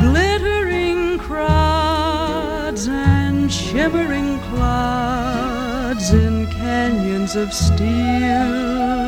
Glittering 0.01 1.19
crowds 1.19 2.87
and 2.87 3.53
shimmering 3.53 4.39
clouds 4.49 6.11
in 6.11 6.47
canyons 6.47 7.35
of 7.35 7.53
steel. 7.53 8.98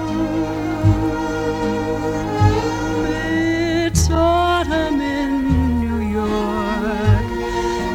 It's 3.85 4.09
autumn 4.12 4.99
in 5.01 5.32
New 5.79 5.99
York 5.99 7.27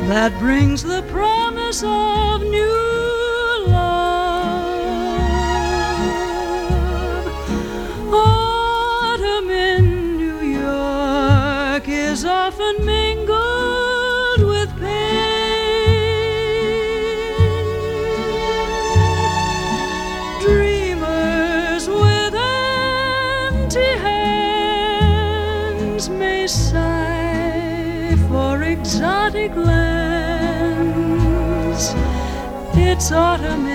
that 0.08 0.32
brings 0.38 0.82
the 0.82 0.95
It's 32.88 33.10
autumn 33.10 33.65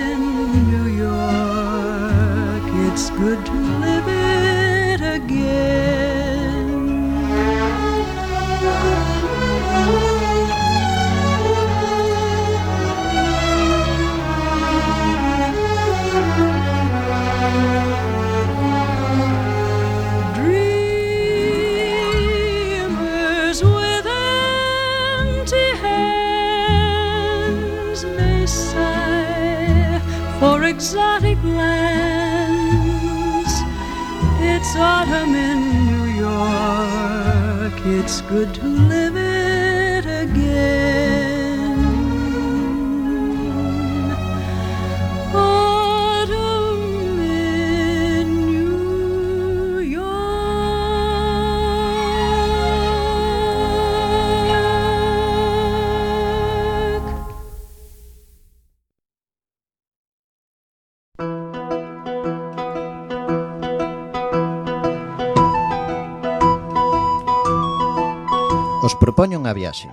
unha 69.52 69.68
viaxe. 69.68 69.88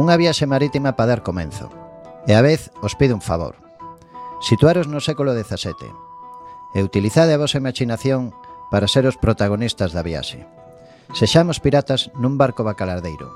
Unha 0.00 0.16
viaxe 0.16 0.48
marítima 0.48 0.96
para 0.96 1.12
dar 1.12 1.20
comenzo. 1.20 1.68
E 2.24 2.32
a 2.32 2.40
vez 2.40 2.72
os 2.80 2.96
pido 2.96 3.12
un 3.12 3.20
favor. 3.20 3.60
Situaros 4.40 4.88
no 4.88 5.04
século 5.04 5.36
XVII. 5.36 5.92
E 6.72 6.80
utilizade 6.80 7.36
a 7.36 7.40
vosa 7.40 7.60
imaginación 7.60 8.32
para 8.72 8.88
ser 8.88 9.04
os 9.04 9.20
protagonistas 9.20 9.92
da 9.92 10.00
viaxe. 10.00 10.48
Sexamos 11.12 11.60
piratas 11.60 12.08
nun 12.16 12.40
barco 12.40 12.64
bacalardeiro. 12.64 13.28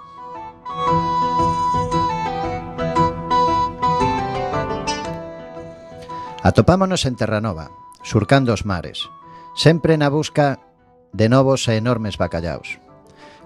Atopámonos 6.41 7.05
en 7.05 7.21
Terranova, 7.21 7.69
surcando 8.01 8.57
os 8.57 8.65
mares, 8.65 9.05
sempre 9.53 10.01
na 10.01 10.09
busca 10.09 10.65
de 11.13 11.29
novos 11.29 11.69
e 11.69 11.77
enormes 11.77 12.17
bacallaos. 12.17 12.81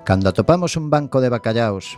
Cando 0.05 0.29
atopamos 0.29 0.77
un 0.77 0.93
banco 0.93 1.25
de 1.25 1.33
bacallaos 1.33 1.97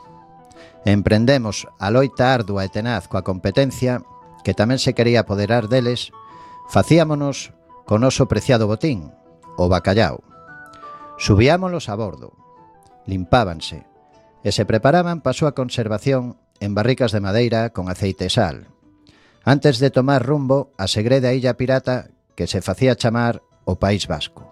e 0.86 0.94
emprendemos 0.94 1.66
a 1.82 1.90
loita 1.90 2.30
ardua 2.30 2.62
e 2.62 2.70
tenaz 2.70 3.10
coa 3.10 3.26
competencia, 3.26 4.06
que 4.46 4.54
tamén 4.54 4.78
se 4.78 4.94
quería 4.94 5.26
apoderar 5.26 5.66
deles, 5.66 6.14
facíamonos 6.70 7.50
con 7.82 8.06
noso 8.06 8.30
preciado 8.30 8.70
botín, 8.70 9.10
o 9.58 9.66
bacallao. 9.66 10.22
Subíamolos 11.18 11.90
a 11.90 11.98
bordo, 11.98 12.30
limpábanse, 13.10 13.82
e 14.46 14.54
se 14.54 14.62
preparaban 14.62 15.18
para 15.18 15.34
a 15.34 15.38
súa 15.42 15.58
conservación 15.58 16.38
en 16.62 16.78
barricas 16.78 17.10
de 17.10 17.18
madeira 17.18 17.74
con 17.74 17.90
aceite 17.90 18.30
e 18.30 18.32
sal, 18.32 18.70
antes 19.42 19.82
de 19.82 19.90
tomar 19.90 20.22
rumbo 20.22 20.70
a 20.78 20.86
segreda 20.86 21.34
illa 21.34 21.58
pirata 21.58 22.14
que 22.38 22.46
se 22.46 22.62
facía 22.62 22.94
chamar 22.94 23.42
o 23.66 23.74
País 23.82 24.06
Vasco. 24.06 24.46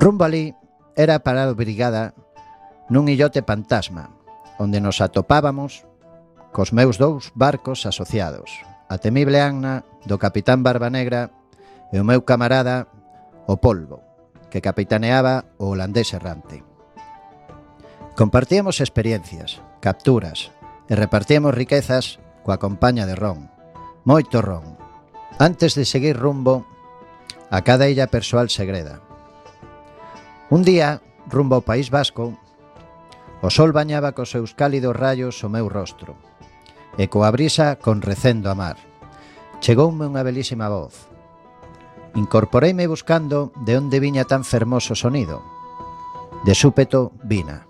Rumbo 0.00 0.24
ali 0.24 0.56
era 0.98 1.22
para 1.22 1.46
a 1.46 1.54
brigada 1.54 2.10
nun 2.90 3.06
illote 3.06 3.46
fantasma, 3.46 4.10
onde 4.58 4.82
nos 4.82 4.98
atopábamos 4.98 5.86
cos 6.50 6.74
meus 6.74 6.98
dous 6.98 7.30
barcos 7.38 7.86
asociados, 7.86 8.50
a 8.90 8.98
temible 8.98 9.38
Anna 9.38 9.86
do 10.10 10.18
capitán 10.18 10.66
Barbanegra 10.66 11.30
e 11.94 12.02
o 12.02 12.04
meu 12.04 12.26
camarada 12.26 12.90
o 13.46 13.62
Polvo, 13.62 14.02
que 14.50 14.58
capitaneaba 14.58 15.46
o 15.62 15.70
holandés 15.70 16.10
errante. 16.10 16.66
Compartíamos 18.18 18.82
experiencias, 18.82 19.62
capturas 19.78 20.50
e 20.90 20.98
repartíamos 20.98 21.54
riquezas 21.54 22.18
coa 22.42 22.58
compaña 22.58 23.06
de 23.06 23.14
ron, 23.14 23.46
moito 24.02 24.42
ron, 24.42 24.74
antes 25.38 25.78
de 25.78 25.86
seguir 25.86 26.18
rumbo 26.18 26.66
a 27.54 27.62
cada 27.62 27.86
illa 27.86 28.10
persoal 28.10 28.50
segreda, 28.50 28.98
Un 30.50 30.64
día, 30.64 31.02
rumbo 31.28 31.60
ao 31.60 31.66
País 31.66 31.92
Vasco, 31.92 32.32
o 33.44 33.52
sol 33.52 33.76
bañaba 33.76 34.16
cos 34.16 34.32
seus 34.32 34.56
cálidos 34.56 34.96
rayos 34.96 35.44
o 35.44 35.52
meu 35.52 35.68
rostro 35.68 36.16
e 36.96 37.04
coa 37.12 37.28
brisa 37.28 37.76
con 37.76 38.00
recendo 38.00 38.48
a 38.48 38.56
mar. 38.56 38.80
Chegoume 39.60 40.08
unha 40.08 40.24
belísima 40.24 40.72
voz. 40.72 41.12
Incorporeime 42.16 42.88
buscando 42.88 43.52
de 43.60 43.76
onde 43.76 44.00
viña 44.00 44.24
tan 44.24 44.40
fermoso 44.40 44.96
sonido. 44.96 45.44
De 46.48 46.56
súpeto 46.56 47.12
vina. 47.20 47.68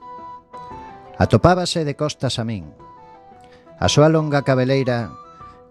Atopábase 1.19 1.83
de 1.83 1.99
costas 1.99 2.39
a 2.39 2.47
min. 2.47 2.63
A 3.83 3.91
súa 3.91 4.07
longa 4.07 4.47
cabeleira 4.47 5.11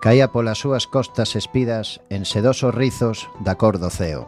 caía 0.04 0.28
polas 0.36 0.60
súas 0.60 0.92
costas 0.92 1.40
espidas 1.40 2.04
en 2.12 2.28
sedosos 2.28 2.76
rizos 2.76 3.32
da 3.40 3.56
cor 3.56 3.80
do 3.80 3.88
ceo. 3.88 4.28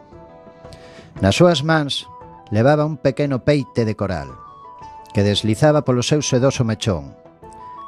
Nas 1.20 1.36
súas 1.36 1.60
mans 1.60 2.08
levaba 2.50 2.84
un 2.84 2.98
pequeno 2.98 3.44
peite 3.44 3.84
de 3.84 3.94
coral 3.96 4.28
que 5.14 5.22
deslizaba 5.22 5.82
polo 5.82 6.02
seu 6.02 6.22
sedoso 6.22 6.62
mechón 6.66 7.14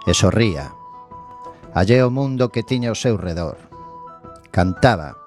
e 0.06 0.14
sorría. 0.14 0.74
Allé 1.74 2.02
o 2.02 2.10
mundo 2.10 2.50
que 2.50 2.66
tiña 2.66 2.90
ao 2.90 2.98
seu 2.98 3.14
redor. 3.14 3.58
Cantaba 4.50 5.18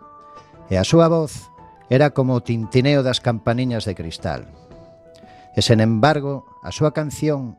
e 0.68 0.76
a 0.76 0.84
súa 0.84 1.08
voz 1.08 1.52
era 1.88 2.12
como 2.12 2.36
o 2.36 2.44
tintineo 2.44 3.06
das 3.06 3.22
campaniñas 3.22 3.86
de 3.86 3.96
cristal. 3.96 4.50
E 5.56 5.64
sen 5.64 5.80
embargo, 5.80 6.44
a 6.66 6.74
súa 6.76 6.92
canción 6.92 7.56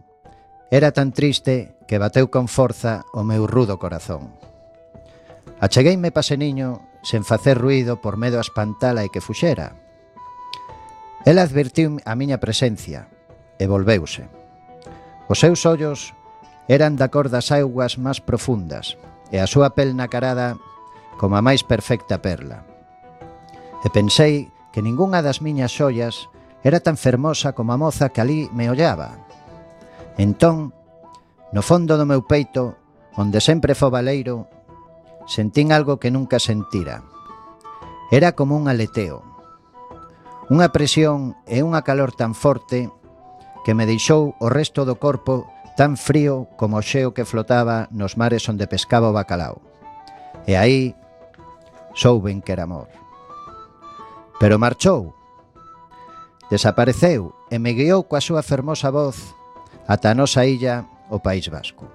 era 0.68 0.92
tan 0.92 1.14
triste 1.14 1.78
que 1.86 2.02
bateu 2.02 2.28
con 2.28 2.50
forza 2.50 3.06
o 3.14 3.24
meu 3.24 3.46
rudo 3.46 3.78
corazón. 3.78 4.34
Achegueime 5.62 6.12
paseniño 6.12 6.84
sen 7.06 7.24
facer 7.24 7.56
ruido 7.56 8.02
por 8.02 8.18
medo 8.18 8.36
a 8.36 8.44
espantala 8.44 9.06
e 9.06 9.08
que 9.08 9.24
fuxera, 9.24 9.85
Ela 11.26 11.42
advertiu 11.42 11.98
a 12.06 12.14
miña 12.14 12.38
presencia 12.38 13.10
e 13.58 13.66
volveuse. 13.66 14.30
Os 15.26 15.42
seus 15.42 15.66
ollos 15.66 16.14
eran 16.70 16.94
da 16.94 17.10
cor 17.10 17.34
das 17.34 17.50
augas 17.50 17.98
máis 17.98 18.22
profundas 18.22 18.94
e 19.34 19.42
a 19.42 19.50
súa 19.50 19.74
pel 19.74 19.98
nacarada 19.98 20.54
como 21.18 21.34
a 21.34 21.42
máis 21.42 21.66
perfecta 21.66 22.22
perla. 22.22 22.62
E 23.82 23.90
pensei 23.90 24.54
que 24.70 24.86
ningunha 24.86 25.18
das 25.18 25.42
miñas 25.42 25.74
xollas 25.74 26.30
era 26.62 26.78
tan 26.78 26.94
fermosa 26.94 27.58
como 27.58 27.74
a 27.74 27.80
moza 27.82 28.14
que 28.14 28.22
ali 28.22 28.46
me 28.54 28.70
ollaba. 28.70 29.18
Entón, 30.22 30.70
no 31.50 31.58
fondo 31.66 31.98
do 31.98 32.06
meu 32.06 32.22
peito, 32.22 32.78
onde 33.18 33.42
sempre 33.42 33.74
fo 33.74 33.90
baleiro, 33.90 34.46
sentín 35.26 35.74
algo 35.74 35.98
que 35.98 36.14
nunca 36.14 36.38
sentira. 36.38 37.02
Era 38.14 38.38
como 38.38 38.54
un 38.54 38.70
aleteo, 38.70 39.25
Unha 40.46 40.70
presión 40.70 41.34
e 41.50 41.66
unha 41.66 41.82
calor 41.82 42.14
tan 42.14 42.30
forte 42.30 42.86
que 43.66 43.74
me 43.74 43.82
deixou 43.82 44.38
o 44.38 44.46
resto 44.46 44.86
do 44.86 44.94
corpo 44.94 45.50
tan 45.74 45.98
frío 45.98 46.46
como 46.54 46.78
o 46.78 46.86
xeo 46.86 47.10
que 47.10 47.26
flotaba 47.26 47.90
nos 47.90 48.14
mares 48.14 48.46
onde 48.46 48.70
pescaba 48.70 49.10
o 49.10 49.16
bacalao. 49.16 49.58
E 50.46 50.54
aí 50.54 50.94
souben 51.98 52.38
que 52.38 52.54
era 52.54 52.62
amor. 52.62 52.86
Pero 54.38 54.62
marchou, 54.62 55.18
desapareceu 56.46 57.34
e 57.50 57.58
me 57.58 57.74
guiou 57.74 58.06
coa 58.06 58.22
súa 58.22 58.46
fermosa 58.46 58.94
voz 58.94 59.34
ata 59.86 60.10
a 60.10 60.18
nosa 60.18 60.46
illa, 60.46 60.86
o 61.10 61.22
País 61.22 61.46
Vasco. 61.50 61.86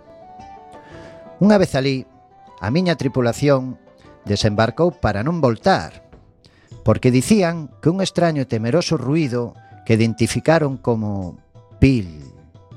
Unha 1.44 1.60
vez 1.60 1.76
alí, 1.76 2.08
a 2.60 2.68
miña 2.72 2.96
tripulación 2.96 3.76
desembarcou 4.24 4.96
para 4.96 5.24
non 5.24 5.44
voltar, 5.44 6.11
porque 6.84 7.12
dicían 7.12 7.70
que 7.82 7.90
un 7.90 8.02
extraño 8.02 8.42
e 8.42 8.50
temeroso 8.50 8.98
ruido 8.98 9.54
que 9.86 9.94
identificaron 9.94 10.78
como 10.78 11.38
pil, 11.80 12.22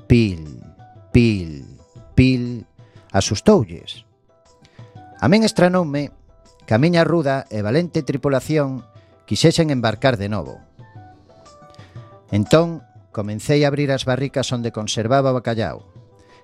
pil, 0.07 0.61
pil, 1.11 1.65
pil, 2.13 2.65
asustoulles. 3.11 4.05
A 5.21 5.29
min 5.29 5.41
estranoume 5.47 6.11
que 6.65 6.73
a 6.73 6.81
miña 6.81 7.05
ruda 7.05 7.45
e 7.49 7.61
valente 7.61 8.01
tripulación 8.01 8.83
quixesen 9.25 9.69
embarcar 9.69 10.17
de 10.17 10.29
novo. 10.29 10.61
Entón, 12.33 12.81
comecei 13.13 13.63
a 13.63 13.69
abrir 13.69 13.93
as 13.93 14.03
barricas 14.03 14.51
onde 14.51 14.73
conservaba 14.73 15.31
o 15.31 15.37
bacallao, 15.37 15.85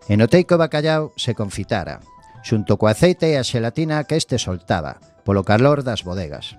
e 0.07 0.15
notei 0.17 0.45
que 0.45 0.55
o 0.55 0.61
bacallao 0.61 1.11
se 1.17 1.33
confitara, 1.33 1.99
xunto 2.45 2.77
co 2.77 2.87
aceite 2.89 3.33
e 3.33 3.37
a 3.37 3.45
xelatina 3.45 4.05
que 4.05 4.17
este 4.17 4.37
soltaba, 4.37 5.01
polo 5.25 5.43
calor 5.43 5.81
das 5.85 6.05
bodegas. 6.05 6.57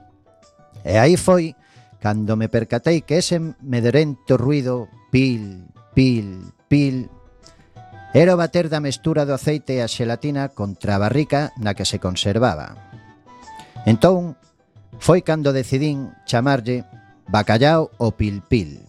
E 0.84 0.96
aí 0.96 1.16
foi 1.16 1.54
cando 2.02 2.36
me 2.36 2.48
percatei 2.48 3.02
que 3.06 3.22
ese 3.22 3.38
medorento 3.62 4.36
ruido 4.36 4.88
pil, 5.12 5.70
pil, 5.94 6.50
pil 6.66 7.06
era 8.12 8.34
o 8.34 8.36
bater 8.36 8.68
da 8.68 8.82
mestura 8.82 9.24
do 9.24 9.32
aceite 9.32 9.78
e 9.78 9.80
a 9.80 9.88
xelatina 9.88 10.52
contra 10.52 10.96
a 10.96 11.02
barrica 11.02 11.54
na 11.56 11.72
que 11.72 11.88
se 11.88 12.02
conservaba. 12.02 12.76
Entón, 13.86 14.36
foi 14.98 15.22
cando 15.22 15.54
decidín 15.54 16.12
chamarlle 16.28 16.84
bacallao 17.30 17.88
o 17.96 18.12
pil 18.12 18.42
pil. 18.44 18.84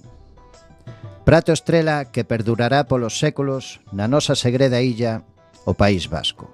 Prato 1.24 1.56
estrela 1.56 2.12
que 2.12 2.28
perdurará 2.28 2.84
polos 2.84 3.16
séculos 3.16 3.80
na 3.96 4.12
nosa 4.12 4.36
segreda 4.36 4.84
illa, 4.84 5.24
o 5.64 5.72
País 5.72 6.04
Vasco. 6.04 6.52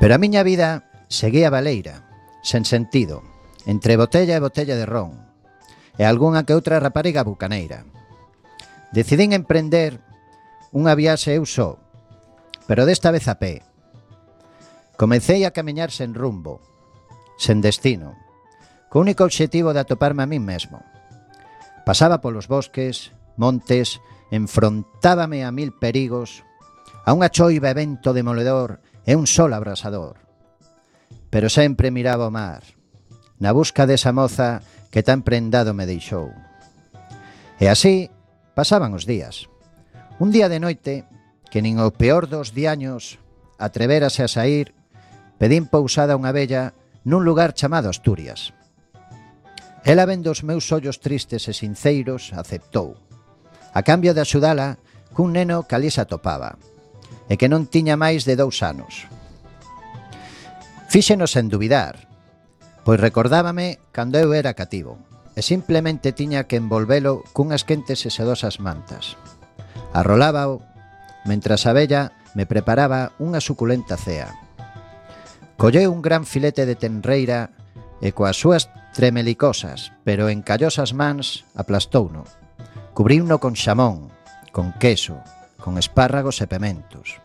Pero 0.00 0.16
a 0.16 0.18
miña 0.18 0.40
vida 0.40 0.88
seguía 1.12 1.52
baleira, 1.52 2.08
sen 2.40 2.64
sentido, 2.64 3.20
entre 3.68 4.00
botella 4.00 4.32
e 4.32 4.40
botella 4.40 4.80
de 4.80 4.88
ron, 4.88 5.12
e 6.00 6.08
algunha 6.08 6.48
que 6.48 6.56
outra 6.56 6.80
rapariga 6.80 7.20
bucaneira. 7.20 7.84
Decidín 8.96 9.36
emprender 9.36 10.00
unha 10.72 10.96
viaxe 10.96 11.36
eu 11.36 11.44
só, 11.44 11.76
pero 12.64 12.88
desta 12.88 13.12
vez 13.12 13.28
a 13.28 13.36
pé. 13.36 13.60
Comecei 14.96 15.44
a 15.44 15.52
camiñar 15.52 15.92
sen 15.92 16.16
rumbo, 16.16 16.64
sen 17.36 17.60
destino, 17.60 18.16
co 18.88 19.04
único 19.04 19.28
obxectivo 19.28 19.76
de 19.76 19.84
atoparme 19.84 20.24
a 20.24 20.30
mí 20.32 20.40
mesmo. 20.40 20.80
Pasaba 21.84 22.24
polos 22.24 22.48
bosques, 22.48 23.12
montes, 23.36 24.00
enfrontábame 24.32 25.44
a 25.44 25.52
mil 25.52 25.76
perigos, 25.76 26.40
a 27.04 27.12
unha 27.12 27.28
choiva 27.28 27.68
evento 27.68 28.16
demoledor 28.16 28.80
e 29.06 29.16
un 29.16 29.26
sol 29.26 29.52
abrasador. 29.54 30.20
Pero 31.30 31.48
sempre 31.48 31.90
miraba 31.90 32.26
o 32.26 32.34
mar, 32.34 32.62
na 33.38 33.54
busca 33.54 33.88
desa 33.88 34.12
moza 34.12 34.60
que 34.90 35.02
tan 35.06 35.22
prendado 35.22 35.72
me 35.72 35.86
deixou. 35.86 36.34
E 37.60 37.68
así 37.68 38.10
pasaban 38.56 38.92
os 38.92 39.06
días. 39.06 39.48
Un 40.20 40.34
día 40.34 40.52
de 40.52 40.60
noite, 40.60 41.08
que 41.48 41.62
nin 41.64 41.80
o 41.80 41.90
peor 41.94 42.28
dos 42.28 42.52
diaños 42.52 43.18
atreverase 43.56 44.20
a 44.24 44.28
sair, 44.28 44.76
pedín 45.40 45.64
pousada 45.68 46.18
unha 46.18 46.32
bella 46.34 46.76
nun 47.08 47.24
lugar 47.24 47.56
chamado 47.56 47.88
Asturias. 47.88 48.52
Ela 49.84 50.04
vendo 50.04 50.28
os 50.28 50.44
meus 50.44 50.68
ollos 50.72 51.00
tristes 51.00 51.48
e 51.48 51.56
sinceiros, 51.56 52.36
aceptou. 52.36 53.00
A 53.72 53.80
cambio 53.80 54.12
de 54.12 54.20
axudala, 54.20 54.76
cun 55.16 55.32
neno 55.32 55.64
que 55.64 55.74
alí 55.74 55.88
se 55.88 56.04
atopaba 56.04 56.60
e 57.30 57.38
que 57.38 57.50
non 57.50 57.70
tiña 57.70 57.94
máis 57.94 58.26
de 58.26 58.34
dous 58.34 58.60
anos. 58.66 59.06
Fíxenos 60.90 61.38
en 61.38 61.46
dubidar, 61.46 62.10
pois 62.82 62.98
recordábame 62.98 63.78
cando 63.94 64.18
eu 64.18 64.34
era 64.34 64.58
cativo 64.58 64.98
e 65.38 65.46
simplemente 65.46 66.10
tiña 66.10 66.50
que 66.50 66.58
envolvelo 66.58 67.22
cunhas 67.30 67.62
quentes 67.62 68.02
e 68.02 68.10
sedosas 68.10 68.58
mantas. 68.58 69.14
Arrolábao, 69.94 70.58
mentras 71.22 71.70
a 71.70 71.72
bella 71.72 72.10
me 72.34 72.46
preparaba 72.46 73.14
unha 73.22 73.38
suculenta 73.38 73.94
cea. 73.94 74.34
Colleu 75.54 75.92
un 75.94 76.02
gran 76.02 76.26
filete 76.26 76.66
de 76.66 76.74
tenreira 76.74 77.54
e 78.02 78.10
coas 78.10 78.34
súas 78.40 78.72
tremelicosas, 78.96 79.94
pero 80.02 80.26
encallosas 80.26 80.96
mans, 80.96 81.46
aplastouno. 81.54 82.26
Cubriuno 82.96 83.38
con 83.38 83.54
xamón, 83.54 84.10
con 84.50 84.74
queso, 84.82 85.22
con 85.60 85.78
espárragos 85.78 86.40
e 86.40 86.48
pementos. 86.48 87.20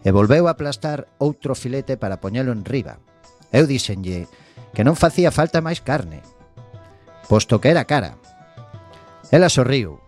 E 0.00 0.08
volveu 0.14 0.46
a 0.46 0.54
aplastar 0.54 1.10
outro 1.18 1.58
filete 1.58 1.98
para 1.98 2.22
poñelo 2.22 2.54
en 2.54 2.62
riba. 2.62 3.02
Eu 3.50 3.66
dixenlle 3.66 4.30
que 4.72 4.86
non 4.86 4.96
facía 4.96 5.34
falta 5.34 5.58
máis 5.60 5.82
carne, 5.82 6.22
posto 7.28 7.60
que 7.60 7.68
era 7.74 7.84
cara. 7.84 8.16
Ela 9.28 9.52
sorriu, 9.52 10.00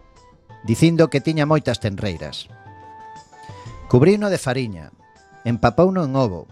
dicindo 0.64 1.10
que 1.10 1.20
tiña 1.20 1.44
moitas 1.44 1.82
tenreiras. 1.82 2.48
Cubrino 3.90 4.30
de 4.30 4.38
fariña, 4.38 4.94
empapouno 5.44 6.06
en 6.06 6.14
ovo 6.16 6.46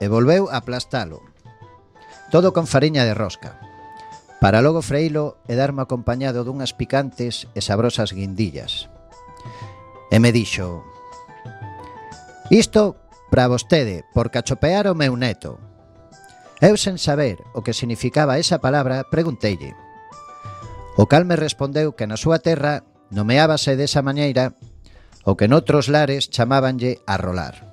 e 0.00 0.06
volveu 0.08 0.48
a 0.48 0.62
aplastalo. 0.62 1.20
Todo 2.30 2.54
con 2.54 2.66
fariña 2.70 3.04
de 3.04 3.14
rosca. 3.14 3.58
Para 4.40 4.60
logo 4.60 4.84
freilo 4.84 5.40
e 5.48 5.56
darme 5.56 5.82
acompañado 5.82 6.44
dunhas 6.44 6.76
picantes 6.76 7.48
e 7.56 7.60
sabrosas 7.64 8.12
guindillas 8.12 8.92
e 10.10 10.16
me 10.18 10.30
dixo 10.30 10.84
Isto 12.50 12.94
para 13.30 13.48
vostede, 13.48 14.04
por 14.14 14.30
cachopear 14.30 14.86
o 14.86 14.94
meu 14.94 15.18
neto. 15.18 15.58
Eu 16.62 16.78
sen 16.78 16.96
saber 16.96 17.42
o 17.52 17.60
que 17.60 17.74
significaba 17.74 18.38
esa 18.38 18.62
palabra, 18.62 19.04
pregunteille. 19.10 19.74
O 20.96 21.04
cal 21.10 21.26
me 21.26 21.36
respondeu 21.36 21.92
que 21.92 22.06
na 22.06 22.16
súa 22.16 22.40
terra 22.40 22.86
nomeábase 23.10 23.74
desa 23.76 24.00
maneira 24.00 24.54
o 25.26 25.34
que 25.34 25.50
noutros 25.50 25.90
lares 25.90 26.30
chamábanlle 26.30 27.02
rolar. 27.04 27.66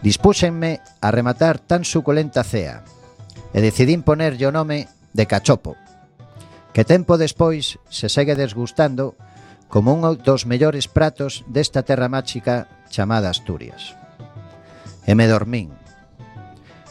Dispúxenme 0.00 0.80
a 1.04 1.12
rematar 1.12 1.60
tan 1.60 1.84
suculenta 1.84 2.40
cea 2.40 2.82
e 3.52 3.60
decidín 3.60 4.00
ponerlle 4.00 4.48
o 4.48 4.54
nome 4.54 4.88
de 5.12 5.28
cachopo, 5.28 5.76
que 6.72 6.88
tempo 6.88 7.20
despois 7.20 7.76
se 7.92 8.08
segue 8.08 8.32
desgustando 8.32 9.12
como 9.70 9.94
un 9.94 10.02
dos 10.18 10.44
mellores 10.44 10.90
pratos 10.90 11.46
desta 11.46 11.86
terra 11.86 12.10
máxica 12.10 12.66
chamada 12.90 13.30
Asturias. 13.30 13.94
E 15.06 15.14
me 15.14 15.30
dormín. 15.30 15.70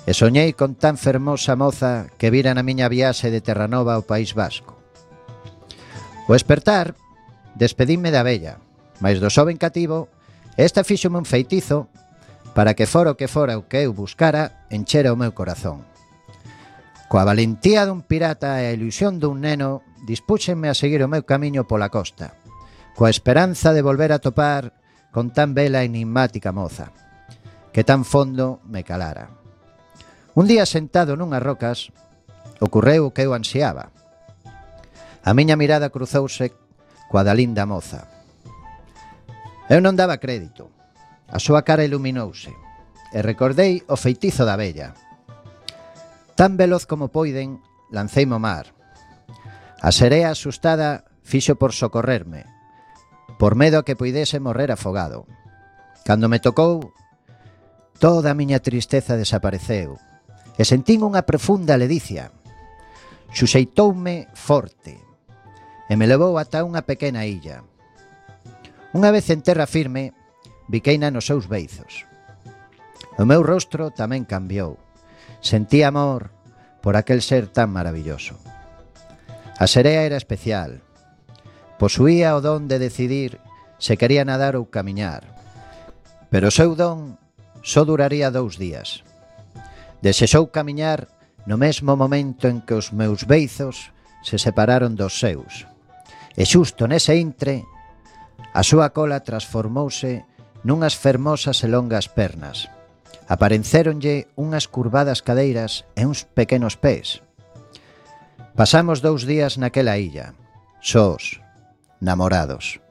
E 0.07 0.15
soñei 0.15 0.55
con 0.55 0.73
tan 0.79 0.95
fermosa 0.95 1.59
moza 1.59 2.07
que 2.17 2.31
vira 2.31 2.55
na 2.55 2.63
miña 2.63 2.87
viaxe 2.87 3.29
de 3.29 3.43
Terranova 3.43 3.93
ao 3.93 4.07
País 4.07 4.31
Vasco. 4.33 4.79
O 6.25 6.33
espertar, 6.33 6.95
despedíme 7.59 8.15
da 8.15 8.23
bella, 8.23 8.63
mas 9.03 9.19
do 9.19 9.27
xoven 9.27 9.59
cativo, 9.59 10.07
esta 10.55 10.87
fíxome 10.87 11.19
un 11.19 11.27
feitizo 11.27 11.91
para 12.55 12.73
que 12.73 12.87
fora 12.87 13.11
o 13.11 13.19
que 13.19 13.27
fora 13.27 13.59
o 13.59 13.67
que 13.67 13.83
eu 13.83 13.91
buscara, 13.91 14.65
enchera 14.71 15.13
o 15.13 15.19
meu 15.19 15.35
corazón. 15.35 15.83
Coa 17.11 17.27
valentía 17.27 17.83
dun 17.83 18.07
pirata 18.07 18.63
e 18.63 18.71
a 18.71 18.73
ilusión 18.73 19.19
dun 19.19 19.43
neno, 19.43 19.83
dispúxenme 20.07 20.71
a 20.71 20.77
seguir 20.77 21.03
o 21.03 21.11
meu 21.11 21.27
camiño 21.27 21.67
pola 21.67 21.91
costa 21.91 22.38
coa 22.99 23.07
esperanza 23.07 23.71
de 23.71 23.79
volver 23.79 24.11
a 24.11 24.19
topar 24.19 24.75
con 25.15 25.31
tan 25.31 25.55
bela 25.55 25.79
e 25.79 25.87
enigmática 25.87 26.51
moza, 26.51 26.91
que 27.71 27.87
tan 27.87 28.03
fondo 28.03 28.59
me 28.67 28.83
calara. 28.83 29.31
Un 30.35 30.51
día 30.51 30.67
sentado 30.67 31.15
nunhas 31.15 31.39
rocas, 31.39 31.95
ocorreu 32.59 33.07
o 33.07 33.15
que 33.15 33.23
eu 33.23 33.31
ansiaba. 33.31 33.95
A 35.23 35.31
miña 35.31 35.55
mirada 35.55 35.87
cruzouse 35.87 36.51
coa 37.07 37.23
da 37.23 37.31
linda 37.31 37.63
moza. 37.63 38.03
Eu 39.71 39.79
non 39.79 39.95
daba 39.95 40.19
crédito. 40.19 40.67
A 41.31 41.39
súa 41.39 41.63
cara 41.63 41.87
iluminouse 41.87 42.51
e 43.15 43.23
recordei 43.23 43.79
o 43.87 43.95
feitizo 43.95 44.43
da 44.43 44.59
bella. 44.59 44.91
Tan 46.35 46.59
veloz 46.59 46.83
como 46.83 47.15
poiden, 47.15 47.63
lancei 47.95 48.27
mo 48.27 48.43
mar. 48.43 48.75
A 49.79 49.87
serea 49.95 50.35
asustada 50.35 51.07
fixo 51.23 51.55
por 51.55 51.71
socorrerme, 51.71 52.58
por 53.39 53.55
medo 53.55 53.79
a 53.79 53.85
que 53.87 53.95
poidese 53.95 54.43
morrer 54.43 54.67
afogado. 54.69 55.23
Cando 56.03 56.27
me 56.27 56.43
tocou, 56.43 56.91
toda 57.97 58.35
a 58.35 58.37
miña 58.37 58.59
tristeza 58.59 59.15
desapareceu 59.15 59.95
e 60.59 60.67
sentín 60.67 61.07
unha 61.07 61.23
profunda 61.23 61.79
ledicia. 61.79 62.35
Xuxeitoume 63.31 64.27
forte 64.35 64.99
e 65.87 65.93
me 65.95 66.03
levou 66.03 66.35
ata 66.35 66.67
unha 66.67 66.83
pequena 66.83 67.23
illa. 67.23 67.63
Unha 68.91 69.15
vez 69.15 69.31
en 69.31 69.39
terra 69.39 69.63
firme, 69.63 70.11
biqueina 70.67 71.07
nos 71.07 71.31
seus 71.31 71.47
beizos. 71.47 72.03
O 73.15 73.23
meu 73.23 73.39
rostro 73.39 73.87
tamén 73.95 74.27
cambiou. 74.27 74.75
Sentí 75.39 75.79
amor 75.87 76.35
por 76.83 76.99
aquel 76.99 77.23
ser 77.23 77.47
tan 77.47 77.71
maravilloso. 77.71 78.35
A 79.55 79.63
serea 79.63 80.03
era 80.03 80.19
especial, 80.19 80.83
Posuía 81.79 82.35
o 82.35 82.43
don 82.43 82.67
de 82.67 82.75
decidir 82.75 83.39
se 83.79 83.95
quería 83.95 84.27
nadar 84.27 84.59
ou 84.59 84.67
camiñar. 84.67 85.23
Pero 86.27 86.51
o 86.51 86.53
seu 86.53 86.75
don 86.75 87.15
só 87.63 87.87
duraría 87.87 88.35
dous 88.35 88.59
días. 88.59 89.07
Desexou 90.03 90.51
camiñar 90.51 91.07
no 91.47 91.55
mesmo 91.55 91.95
momento 91.95 92.51
en 92.51 92.59
que 92.59 92.75
os 92.75 92.91
meus 92.91 93.23
beizos 93.23 93.95
se 94.27 94.35
separaron 94.35 94.99
dos 94.99 95.23
seus. 95.23 95.63
E 96.35 96.43
xusto 96.43 96.83
nese 96.83 97.15
intre, 97.15 97.63
a 98.51 98.59
súa 98.59 98.91
cola 98.91 99.23
transformouse 99.23 100.27
nunhas 100.67 100.99
fermosas 100.99 101.63
e 101.63 101.67
longas 101.71 102.11
pernas. 102.11 102.67
Aparecéronlle 103.31 104.27
unhas 104.35 104.67
curvadas 104.67 105.23
cadeiras 105.23 105.87
e 105.95 106.03
uns 106.03 106.27
pequenos 106.27 106.75
pés. 106.75 107.23
Pasamos 108.59 108.99
dous 108.99 109.23
días 109.23 109.55
naquela 109.55 109.95
illa, 109.95 110.35
sós, 110.83 111.39
namorados. 111.99 112.81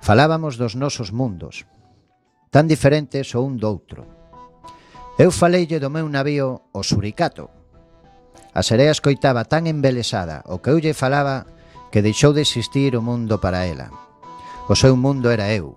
Falábamos 0.00 0.56
dos 0.56 0.76
nosos 0.76 1.12
mundos, 1.12 1.66
tan 2.50 2.68
diferentes 2.68 3.34
o 3.36 3.44
un 3.44 3.60
do 3.60 3.68
outro. 3.68 4.08
Eu 5.20 5.28
faleille 5.28 5.76
do 5.76 5.92
meu 5.92 6.08
navío 6.08 6.72
o 6.72 6.80
Suricato. 6.80 7.52
A 8.56 8.64
serea 8.64 8.90
escoitaba 8.90 9.44
tan 9.44 9.68
embelesada 9.68 10.40
o 10.48 10.64
que 10.64 10.72
eu 10.72 10.80
lle 10.80 10.96
falaba 10.96 11.44
que 11.92 12.00
deixou 12.00 12.32
de 12.32 12.40
existir 12.40 12.96
o 12.96 13.04
mundo 13.04 13.36
para 13.38 13.68
ela. 13.68 13.92
O 14.68 14.74
seu 14.74 14.96
mundo 14.96 15.28
era 15.28 15.52
eu. 15.52 15.76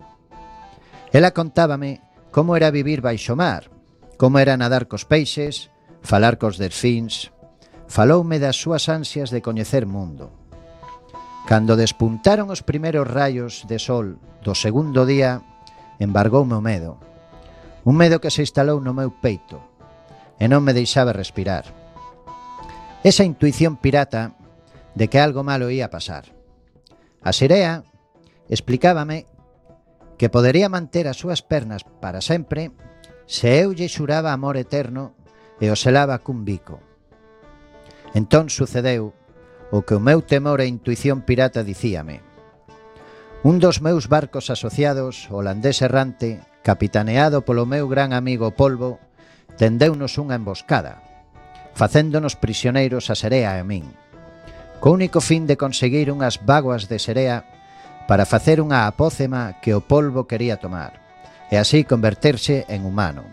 Ela 1.11 1.35
contábame 1.35 2.01
como 2.31 2.55
era 2.55 2.71
vivir 2.71 3.01
baixo 3.01 3.35
mar, 3.35 3.69
como 4.17 4.39
era 4.39 4.57
nadar 4.57 4.87
cos 4.87 5.03
peixes, 5.03 5.69
falar 6.01 6.37
cos 6.37 6.57
delfíns. 6.57 7.29
Faloume 7.85 8.39
das 8.39 8.57
súas 8.57 8.89
ansias 8.89 9.29
de 9.29 9.41
coñecer 9.41 9.85
mundo. 9.85 10.42
Cando 11.43 11.75
despuntaron 11.75 12.47
os 12.47 12.63
primeiros 12.63 13.03
rayos 13.03 13.67
de 13.67 13.75
sol 13.75 14.15
do 14.39 14.55
segundo 14.55 15.03
día, 15.03 15.43
embargoume 15.99 16.55
o 16.55 16.63
medo. 16.63 16.95
Un 17.83 17.99
medo 17.99 18.23
que 18.23 18.31
se 18.31 18.47
instalou 18.47 18.79
no 18.79 18.95
meu 18.95 19.11
peito 19.11 19.59
e 20.39 20.47
non 20.47 20.63
me 20.63 20.71
deixaba 20.71 21.11
respirar. 21.11 21.67
Esa 23.03 23.27
intuición 23.27 23.75
pirata 23.75 24.39
de 24.95 25.11
que 25.11 25.19
algo 25.19 25.43
malo 25.43 25.67
ia 25.67 25.91
pasar. 25.91 26.31
A 27.19 27.35
serea 27.35 27.83
explicábame 28.47 29.27
que 30.15 30.31
podería 30.31 30.71
manter 30.71 31.11
as 31.11 31.19
súas 31.19 31.43
pernas 31.43 31.83
para 31.99 32.23
sempre 32.23 32.71
se 33.27 33.59
eu 33.59 33.75
lle 33.75 33.91
xuraba 33.91 34.31
amor 34.31 34.55
eterno 34.55 35.11
e 35.59 35.67
o 35.67 35.75
selaba 35.75 36.23
cun 36.23 36.47
bico. 36.47 36.79
Entón 38.15 38.47
sucedeu 38.47 39.11
o 39.73 39.81
que 39.81 39.97
o 39.97 40.01
meu 40.03 40.21
temor 40.21 40.61
e 40.61 40.69
intuición 40.69 41.25
pirata 41.25 41.65
dicíame. 41.65 42.21
Un 43.41 43.57
dos 43.57 43.81
meus 43.81 44.05
barcos 44.05 44.53
asociados, 44.53 45.25
holandés 45.33 45.81
errante, 45.81 46.45
capitaneado 46.61 47.41
polo 47.41 47.65
meu 47.65 47.89
gran 47.89 48.13
amigo 48.13 48.53
Polvo, 48.53 49.01
tendeunos 49.57 50.21
unha 50.21 50.37
emboscada, 50.37 51.01
facéndonos 51.73 52.37
prisioneiros 52.37 53.09
a 53.09 53.17
Serea 53.17 53.57
e 53.57 53.59
a 53.59 53.65
min. 53.65 53.89
Co 54.77 54.93
único 54.93 55.25
fin 55.25 55.49
de 55.49 55.57
conseguir 55.57 56.13
unhas 56.13 56.37
vaguas 56.45 56.85
de 56.85 57.01
Serea 57.01 57.41
para 58.05 58.29
facer 58.29 58.61
unha 58.61 58.85
apócema 58.85 59.57
que 59.57 59.73
o 59.73 59.81
Polvo 59.81 60.29
quería 60.29 60.61
tomar, 60.61 61.01
e 61.49 61.57
así 61.57 61.81
converterse 61.81 62.69
en 62.69 62.85
humano. 62.85 63.25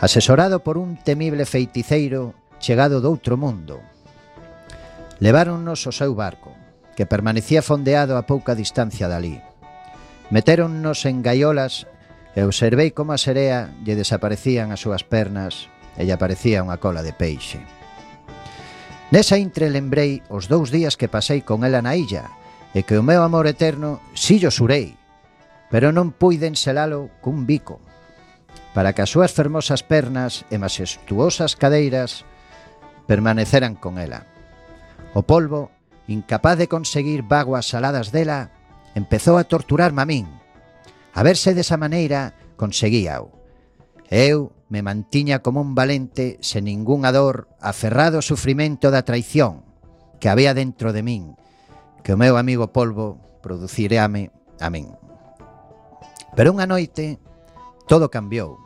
Asesorado 0.00 0.64
por 0.64 0.80
un 0.80 0.96
temible 0.96 1.44
feiticeiro 1.44 2.32
chegado 2.64 3.04
doutro 3.04 3.36
mundo, 3.36 3.91
Leváronnos 5.22 5.86
ao 5.86 5.94
seu 5.94 6.18
barco, 6.18 6.50
que 6.98 7.06
permanecía 7.06 7.62
fondeado 7.62 8.18
a 8.18 8.26
pouca 8.26 8.58
distancia 8.58 9.06
dali. 9.06 9.38
Metéronnos 10.34 11.06
en 11.06 11.22
gaiolas 11.22 11.86
e 12.34 12.42
observei 12.42 12.90
como 12.90 13.14
a 13.14 13.22
serea 13.22 13.70
lle 13.86 13.94
desaparecían 13.94 14.74
as 14.74 14.82
súas 14.82 15.06
pernas 15.06 15.70
e 15.94 16.02
lle 16.02 16.10
aparecía 16.10 16.66
unha 16.66 16.82
cola 16.82 17.06
de 17.06 17.14
peixe. 17.14 17.62
Nesa 19.14 19.38
intre 19.38 19.70
lembrei 19.70 20.26
os 20.26 20.50
dous 20.50 20.74
días 20.74 20.98
que 20.98 21.06
pasei 21.06 21.46
con 21.46 21.62
ela 21.62 21.78
na 21.86 21.94
illa 21.94 22.26
e 22.74 22.82
que 22.82 22.98
o 22.98 23.06
meu 23.06 23.22
amor 23.22 23.46
eterno 23.46 24.02
si 24.18 24.42
yo 24.42 24.50
surei, 24.50 24.98
pero 25.70 25.94
non 25.94 26.10
puiden 26.10 26.58
selalo 26.58 27.14
cun 27.22 27.46
bico, 27.46 27.78
para 28.74 28.90
que 28.90 29.06
as 29.06 29.14
súas 29.14 29.30
fermosas 29.30 29.86
pernas 29.86 30.42
e 30.50 30.58
masestuosas 30.58 31.54
cadeiras 31.54 32.26
permaneceran 33.06 33.78
con 33.78 34.02
ela. 34.02 34.31
O 35.12 35.22
polvo, 35.28 35.70
incapaz 36.08 36.56
de 36.56 36.68
conseguir 36.68 37.22
vaguas 37.22 37.68
saladas 37.68 38.12
dela, 38.12 38.50
empezou 38.96 39.36
a 39.36 39.44
torturarme 39.44 40.02
a 40.02 40.08
min. 40.08 40.26
A 41.12 41.20
verse 41.20 41.52
desa 41.52 41.76
maneira, 41.76 42.32
conseguíao. 42.56 43.32
Eu 44.08 44.56
me 44.72 44.80
mantiña 44.80 45.44
como 45.44 45.60
un 45.60 45.76
valente 45.76 46.40
sen 46.40 46.64
ningunha 46.64 47.12
dor 47.12 47.48
aferrado 47.60 48.16
ao 48.20 48.24
sufrimento 48.24 48.88
da 48.88 49.04
traición 49.04 49.68
que 50.16 50.32
había 50.32 50.56
dentro 50.56 50.96
de 50.96 51.04
min, 51.04 51.36
que 52.00 52.16
o 52.16 52.20
meu 52.20 52.40
amigo 52.40 52.72
polvo 52.72 53.20
producireame 53.44 54.32
a 54.60 54.72
min. 54.72 54.96
Pero 56.32 56.56
unha 56.56 56.64
noite, 56.64 57.20
todo 57.84 58.08
cambiou. 58.08 58.56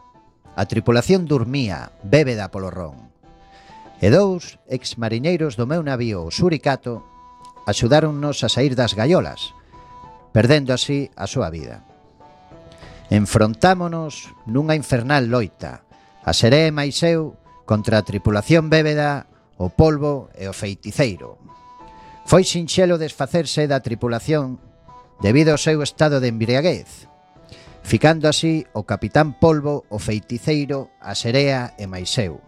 A 0.54 0.70
tripulación 0.70 1.26
dormía, 1.26 1.90
bébeda 2.06 2.54
polo 2.54 2.70
ron 2.70 3.10
e 4.00 4.08
dous 4.12 4.60
exmariñeiros 4.68 5.56
do 5.56 5.64
meu 5.64 5.80
navío, 5.80 6.24
o 6.24 6.30
Suricato, 6.30 7.04
axudáronnos 7.64 8.44
a 8.44 8.48
sair 8.48 8.76
das 8.76 8.92
gaiolas, 8.92 9.56
perdendo 10.32 10.76
así 10.76 11.10
a 11.16 11.26
súa 11.26 11.48
vida. 11.48 11.82
Enfrontámonos 13.08 14.30
nunha 14.44 14.76
infernal 14.76 15.30
loita, 15.30 15.86
a 16.26 16.32
Seré 16.36 16.68
e 16.68 16.74
máis 16.74 17.00
eu 17.06 17.38
contra 17.64 17.98
a 17.98 18.06
tripulación 18.06 18.68
bébeda, 18.68 19.26
o 19.56 19.72
polvo 19.72 20.28
e 20.36 20.44
o 20.46 20.54
feiticeiro. 20.54 21.40
Foi 22.26 22.44
sinxelo 22.44 22.98
desfacerse 22.98 23.64
da 23.70 23.80
tripulación 23.80 24.58
debido 25.22 25.54
ao 25.54 25.62
seu 25.62 25.80
estado 25.80 26.20
de 26.20 26.28
embriaguez, 26.28 27.08
ficando 27.82 28.28
así 28.28 28.66
o 28.74 28.84
capitán 28.84 29.38
polvo, 29.38 29.86
o 29.88 29.98
feiticeiro, 30.02 30.90
a 31.00 31.14
Serea 31.14 31.72
e 31.78 31.86
máis 31.86 32.12
eu. 32.18 32.42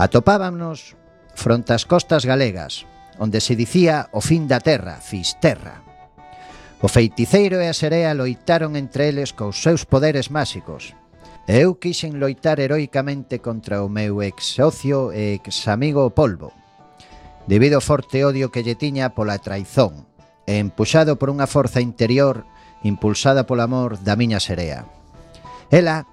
Atopábamos 0.00 0.96
fronte 1.36 1.76
ás 1.76 1.84
costas 1.84 2.24
galegas, 2.24 2.88
onde 3.20 3.36
se 3.44 3.52
dicía 3.52 4.08
o 4.16 4.24
fin 4.24 4.48
da 4.48 4.56
terra, 4.56 4.96
Fisterra. 4.96 5.84
O 6.80 6.88
feiticeiro 6.88 7.60
e 7.60 7.68
a 7.68 7.76
serea 7.76 8.16
loitaron 8.16 8.80
entre 8.80 9.12
eles 9.12 9.36
cos 9.36 9.60
seus 9.60 9.84
poderes 9.84 10.32
máxicos. 10.32 10.96
E 11.44 11.60
eu 11.60 11.76
quixen 11.76 12.16
loitar 12.16 12.64
heroicamente 12.64 13.44
contra 13.44 13.84
o 13.84 13.92
meu 13.92 14.24
ex 14.24 14.56
socio 14.56 15.12
e 15.12 15.36
ex 15.36 15.68
amigo 15.68 16.08
Polvo, 16.16 16.56
debido 17.44 17.76
ao 17.76 17.84
forte 17.84 18.24
odio 18.24 18.48
que 18.48 18.64
lle 18.64 18.80
tiña 18.80 19.12
pola 19.12 19.36
traizón, 19.36 20.08
e 20.48 20.56
empuxado 20.56 21.20
por 21.20 21.28
unha 21.28 21.44
forza 21.44 21.84
interior 21.84 22.48
impulsada 22.88 23.44
polo 23.44 23.68
amor 23.68 24.00
da 24.00 24.16
miña 24.16 24.40
serea. 24.40 24.88
Ela, 25.68 26.08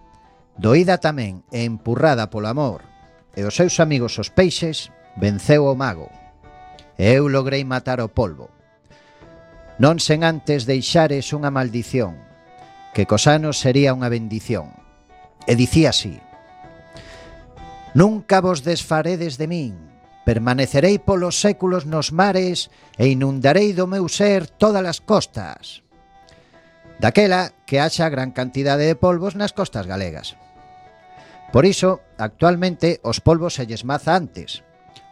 doída 0.60 1.00
tamén 1.00 1.48
e 1.56 1.63
empurrada 1.63 2.27
polo 2.27 2.51
amor, 2.51 2.96
e 3.38 3.46
os 3.46 3.53
seus 3.53 3.77
amigos 3.77 4.17
os 4.17 4.34
peixes, 4.34 4.89
venceu 5.13 5.70
o 5.70 5.77
mago. 5.77 6.10
E 6.98 7.13
eu 7.13 7.29
logrei 7.29 7.62
matar 7.62 8.01
o 8.01 8.10
polvo. 8.10 8.50
Non 9.77 10.01
sen 10.01 10.25
antes 10.25 10.65
deixares 10.65 11.29
unha 11.38 11.53
maldición, 11.53 12.17
que 12.98 13.06
cos 13.06 13.29
anos 13.29 13.62
sería 13.62 13.94
unha 13.94 14.10
bendición. 14.10 14.74
E 15.46 15.53
dicía 15.53 15.94
así, 15.94 16.17
Nunca 17.98 18.41
vos 18.41 18.62
desfaredes 18.62 19.38
de 19.41 19.50
min, 19.50 19.74
permanecerei 20.22 21.01
polos 21.01 21.41
séculos 21.41 21.89
nos 21.89 22.13
mares 22.13 22.70
e 22.94 23.10
inundarei 23.10 23.74
do 23.74 23.89
meu 23.89 24.06
ser 24.06 24.46
todas 24.46 24.86
as 24.86 25.00
costas. 25.01 25.82
Daquela 27.01 27.53
que 27.65 27.82
haxa 27.82 28.10
gran 28.10 28.34
cantidade 28.34 28.86
de 28.86 28.94
polvos 28.94 29.34
nas 29.34 29.53
costas 29.53 29.89
galegas. 29.89 30.38
Por 31.51 31.65
iso, 31.65 32.01
actualmente, 32.17 32.99
os 33.03 33.23
polvos 33.23 33.55
se 33.55 33.65
lles 33.65 33.87
maza 33.87 34.15
antes, 34.15 34.63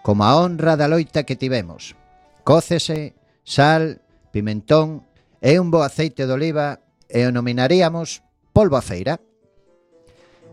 como 0.03 0.27
a 0.27 0.35
honra 0.35 0.75
da 0.75 0.91
loita 0.91 1.23
que 1.23 1.39
tivemos. 1.39 1.95
Cócese, 2.43 3.15
sal, 3.47 4.03
pimentón 4.35 5.07
e 5.39 5.57
un 5.57 5.71
bo 5.71 5.81
aceite 5.81 6.27
de 6.27 6.33
oliva 6.35 6.83
e 7.07 7.23
o 7.23 7.31
nominaríamos 7.31 8.21
polvo 8.51 8.75
a 8.75 8.83
feira. 8.83 9.23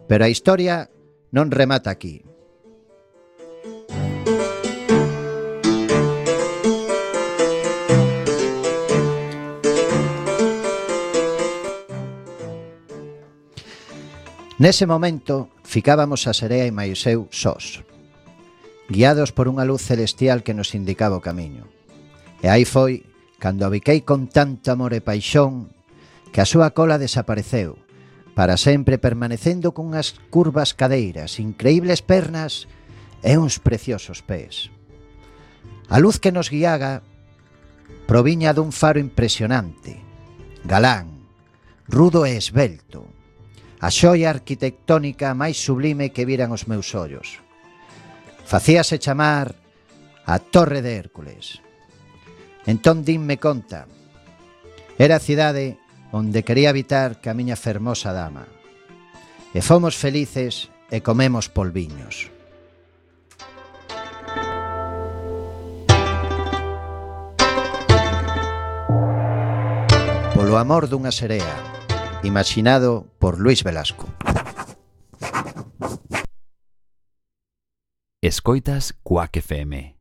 Pero 0.07 0.23
a 0.23 0.33
historia 0.33 0.87
non 1.35 1.51
remata 1.51 1.91
aquí. 1.91 2.23
Nese 14.63 14.87
momento, 14.87 15.51
Ficábamos 15.73 16.29
a 16.29 16.37
serea 16.37 16.69
e 16.69 16.71
Maiseu 16.71 17.33
sós, 17.33 17.81
guiados 18.93 19.33
por 19.33 19.49
unha 19.49 19.65
luz 19.65 19.81
celestial 19.81 20.45
que 20.45 20.53
nos 20.53 20.77
indicaba 20.77 21.17
o 21.17 21.25
camiño. 21.25 21.65
E 22.45 22.53
aí 22.53 22.69
foi, 22.69 23.09
cando 23.41 23.65
abiquei 23.65 24.05
con 24.05 24.29
tanto 24.29 24.69
amor 24.69 24.93
e 24.93 25.01
paixón, 25.01 25.73
que 26.29 26.45
a 26.45 26.51
súa 26.53 26.77
cola 26.77 27.01
desapareceu, 27.01 27.81
para 28.37 28.61
sempre 28.61 29.01
permanecendo 29.01 29.73
cunhas 29.73 30.21
curvas 30.29 30.77
cadeiras, 30.77 31.41
increíbles 31.41 32.05
pernas 32.05 32.69
e 33.25 33.41
uns 33.41 33.57
preciosos 33.57 34.21
pés. 34.21 34.69
A 35.89 35.97
luz 35.97 36.21
que 36.21 36.37
nos 36.37 36.53
guiaga 36.53 37.01
proviña 38.05 38.53
dun 38.53 38.77
faro 38.77 39.01
impresionante, 39.01 40.05
galán, 40.69 41.25
rudo 41.89 42.29
e 42.29 42.37
esbelto, 42.37 43.09
a 43.83 43.91
xoia 43.91 44.31
arquitectónica 44.31 45.35
máis 45.35 45.59
sublime 45.59 46.15
que 46.15 46.23
viran 46.23 46.55
os 46.55 46.71
meus 46.71 46.95
ollos. 46.95 47.43
Facíase 48.47 49.03
chamar 49.03 49.59
a 50.23 50.39
Torre 50.39 50.87
de 50.87 50.95
Hércules. 50.95 51.59
Entón 52.63 53.03
dinme 53.03 53.43
conta. 53.43 53.91
Era 54.95 55.19
a 55.19 55.25
cidade 55.25 55.83
onde 56.15 56.47
quería 56.47 56.71
habitar 56.71 57.19
que 57.19 57.27
a 57.27 57.35
miña 57.35 57.59
fermosa 57.59 58.15
dama. 58.15 58.47
E 59.51 59.59
fomos 59.67 59.99
felices 59.99 60.71
e 60.87 61.03
comemos 61.03 61.51
polviños. 61.51 62.31
Polo 70.39 70.55
amor 70.55 70.87
dunha 70.87 71.11
serea, 71.11 71.72
imaginado 72.23 73.07
por 73.19 73.39
Luis 73.39 73.63
Velasco. 73.65 74.09
Escoitas 78.21 78.95
Quack 79.03 79.37
FM. 79.37 79.97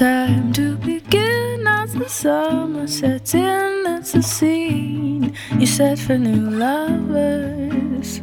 time 0.00 0.50
to 0.50 0.76
begin 0.76 1.66
as 1.66 1.92
the 1.92 2.08
summer 2.08 2.86
sets 2.86 3.34
in. 3.34 3.84
It's 3.86 4.14
a 4.14 4.22
scene 4.22 5.34
you 5.58 5.66
set 5.66 5.98
for 5.98 6.16
new 6.16 6.48
lovers. 6.48 8.22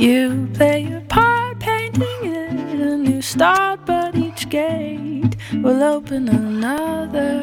You 0.00 0.48
play 0.52 0.80
your 0.80 1.02
part, 1.02 1.60
painting 1.60 2.24
it 2.24 2.80
a 2.80 2.96
new 2.96 3.22
start, 3.22 3.86
but 3.86 4.16
each 4.16 4.31
gate 4.52 5.34
will 5.64 5.82
open 5.82 6.28
another. 6.28 7.40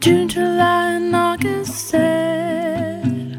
June, 0.00 0.26
July, 0.26 0.94
and 0.94 1.14
August 1.14 1.74
said 1.90 3.36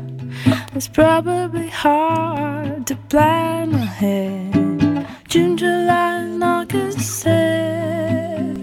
it's 0.76 0.88
probably 0.88 1.70
hard 1.70 2.86
to 2.86 2.96
plan 3.10 3.74
ahead. 3.74 5.08
June, 5.28 5.58
July, 5.58 6.18
and 6.26 6.44
August 6.44 7.00
said. 7.22 8.58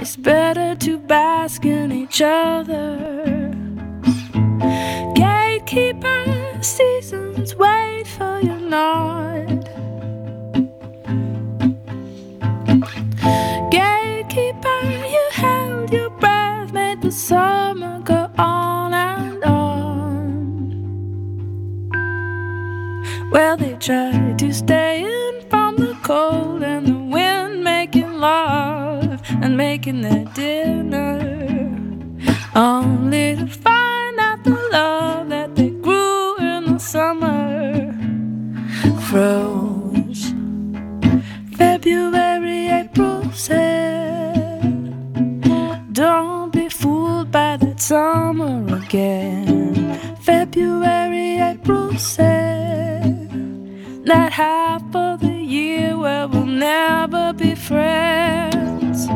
It's 0.00 0.16
better 0.16 0.74
to 0.74 0.98
bask 0.98 1.64
in 1.64 1.90
each 1.90 2.20
other. 2.20 2.86
Gatekeeper 5.14 6.58
seasons 6.60 7.54
wait 7.54 8.06
for 8.06 8.40
your 8.42 8.60
nod. 8.60 9.27
Well, 23.38 23.56
they 23.56 23.74
tried 23.74 24.36
to 24.40 24.52
stay 24.52 25.04
in 25.04 25.48
from 25.48 25.76
the 25.76 25.96
cold 26.02 26.60
and 26.64 26.84
the 26.84 26.98
wind 26.98 27.62
making 27.62 28.14
love 28.18 29.22
and 29.30 29.56
making 29.56 30.00
their 30.00 30.24
dinner, 30.34 31.20
only 32.56 33.36
to 33.36 33.46
find 33.46 34.18
out 34.18 34.42
the 34.42 34.58
love 34.72 35.28
that 35.28 35.54
they 35.54 35.70
grew 35.70 36.36
in 36.38 36.64
the 36.64 36.78
summer 36.80 37.94
froze. 39.06 40.34
February, 41.56 42.66
April 42.70 43.30
said, 43.30 44.72
Don't 45.92 46.52
be 46.52 46.68
fooled 46.68 47.30
by 47.30 47.56
that 47.56 47.80
summer 47.80 48.66
again. 48.78 49.96
February, 50.22 51.38
April 51.38 51.96
said, 51.96 52.57
That 54.08 54.32
half 54.32 54.96
of 54.96 55.20
the 55.20 55.36
year 55.36 55.94
where 55.94 56.26
we'll 56.28 56.46
never 56.46 57.34
be 57.34 57.54
friends. 57.54 59.06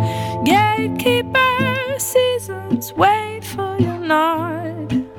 Gatekeeper 0.44 1.94
seasons 1.96 2.92
wait 2.92 3.42
for 3.42 3.78
your 3.80 3.98
nod. 3.98 5.11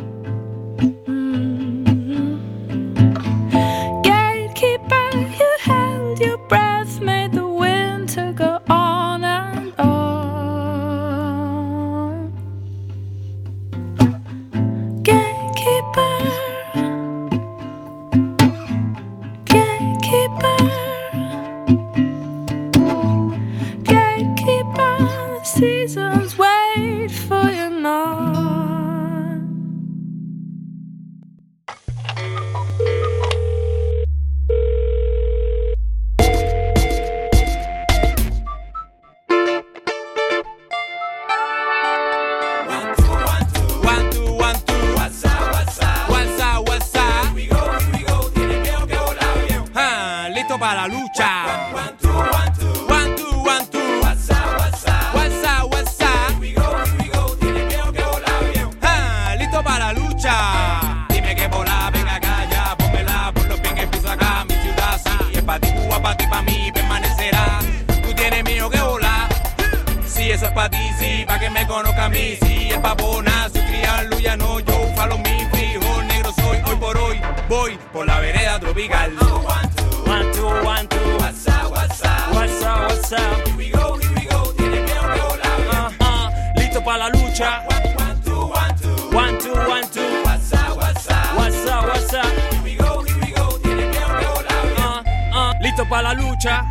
Volar 58.06 58.52
bien. 58.52 58.70
Ah, 58.82 59.36
listo 59.38 59.62
para 59.62 59.92
la 59.92 59.94
lucha. 59.94 61.06
Dime 61.10 61.36
que 61.36 61.48
volar, 61.48 61.92
venga 61.92 62.16
acá 62.16 62.46
ya. 62.50 62.78
Pónmela 62.78 63.32
por 63.34 63.46
los 63.48 63.60
pies 63.60 63.74
que 63.74 63.88
piso 63.88 64.10
acá. 64.10 64.46
Mi 64.48 64.56
ciudad, 64.56 65.02
sí. 65.04 65.38
Es 65.38 65.44
pa' 65.44 65.60
ti, 65.60 65.70
Cuba, 65.74 66.02
pa' 66.02 66.16
ti, 66.16 66.28
pa' 66.28 66.42
mí. 66.42 66.72
Permanecerá. 66.74 67.60
Tú 68.02 68.14
tienes 68.14 68.44
miedo 68.46 68.70
que 68.70 68.80
volar. 68.80 69.28
Si 70.08 70.32
eso 70.32 70.46
es 70.46 70.52
pa' 70.54 70.70
ti, 70.70 70.90
sí, 70.98 71.26
pa' 71.28 71.40
que 71.40 71.50
me 71.50 71.68
conozca 71.68 72.06
a 72.06 72.10
mí. 72.10 72.38
Si 72.42 72.70
es 72.70 72.78
pavona, 72.78 73.50
soy 73.52 73.64
criarlo, 73.64 74.18
ya 74.20 74.38
no, 74.38 74.60
yo 74.62 74.94
falo 74.96 75.18
mi 75.18 75.46
frijol 75.52 76.08
negro 76.08 76.32
soy. 76.34 76.62
Hoy 76.66 76.76
por 76.78 76.98
hoy 76.98 77.22
voy 77.50 77.78
por 77.92 78.06
la 78.06 78.20
vereda 78.22 78.60
tropical. 78.60 79.12
Para 86.84 86.98
la 86.98 87.10
lucha. 87.10 87.64
One, 87.98 88.22
two, 88.22 88.36
one, 88.36 88.76
two. 88.76 89.16
One, 89.16 89.38
two, 89.40 89.54
one, 89.54 89.88
two. 89.90 90.24
What's 90.24 90.54
up, 90.54 90.78
what's? 90.78 92.12
Here 92.12 92.64
we 92.64 92.76
go, 92.76 93.02
here 93.02 93.18
we 93.22 93.32
go. 93.32 93.58
Que 93.60 93.74
listo 95.62 95.88
para 95.90 96.10
la 96.10 96.14
lucha. 96.14 96.64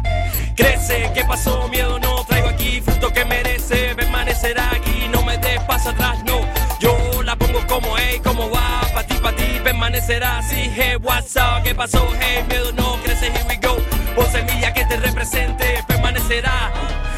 Crece, 0.56 1.10
¿qué 1.14 1.24
pasó? 1.24 1.66
Miedo 1.68 1.98
no 1.98 2.24
traigo 2.24 2.48
aquí, 2.48 2.80
fruto 2.82 3.12
que 3.12 3.24
merece, 3.24 3.94
permanecerá 3.94 4.70
aquí, 4.74 5.08
no 5.10 5.22
me 5.22 5.38
des 5.38 5.60
paso 5.60 5.90
atrás, 5.90 6.22
no. 6.24 6.40
Yo 6.78 7.22
la 7.22 7.34
pongo 7.36 7.66
como, 7.66 7.96
hey, 7.96 8.20
como 8.22 8.50
va, 8.50 8.82
pa' 8.92 9.02
ti, 9.04 9.14
pa' 9.14 9.32
ti, 9.34 9.60
permanecerá 9.64 10.38
así, 10.38 10.70
hey, 10.74 10.96
what's 10.96 11.36
up, 11.36 11.62
¿qué 11.64 11.74
pasó? 11.74 12.06
Hey, 12.20 12.44
miedo 12.48 12.70
no 12.72 12.98
crece, 13.02 13.30
here 13.30 13.44
we 13.48 13.56
go. 13.56 13.76
Voz 14.14 14.28
semilla 14.28 14.74
que 14.74 14.84
te 14.84 14.96
represente, 14.98 15.82
permanecerá, 15.86 16.70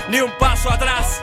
ni 0.08 0.20
un 0.20 0.30
paso 0.38 0.70
atrás. 0.70 1.20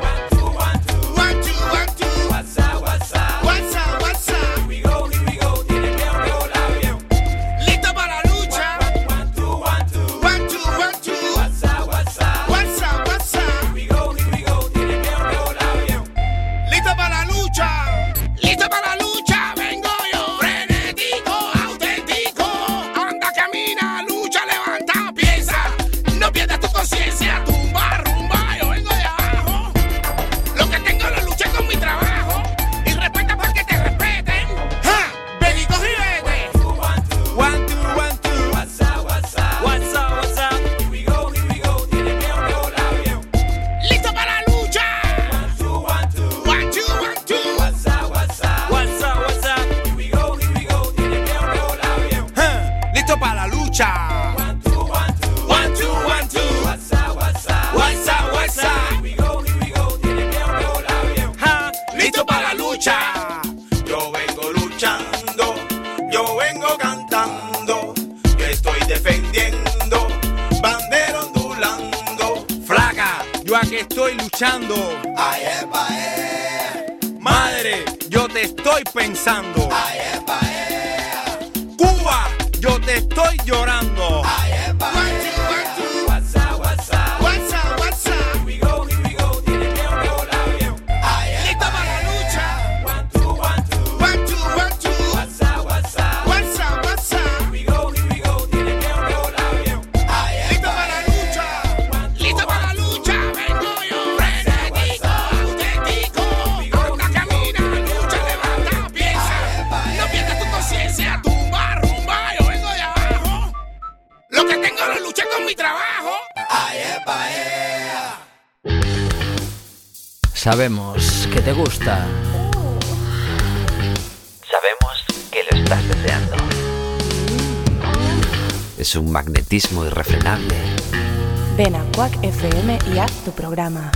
Programa. 133.52 133.92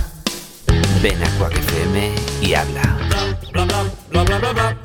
Ven 1.00 1.22
a 1.24 1.30
Quack 1.38 1.56
FM 1.56 2.14
y 2.42 2.52
habla. 2.52 2.82
Bla 3.52 3.64
bla 3.64 3.84
bla 4.10 4.24
bla 4.24 4.38
bla 4.38 4.52
bla. 4.52 4.76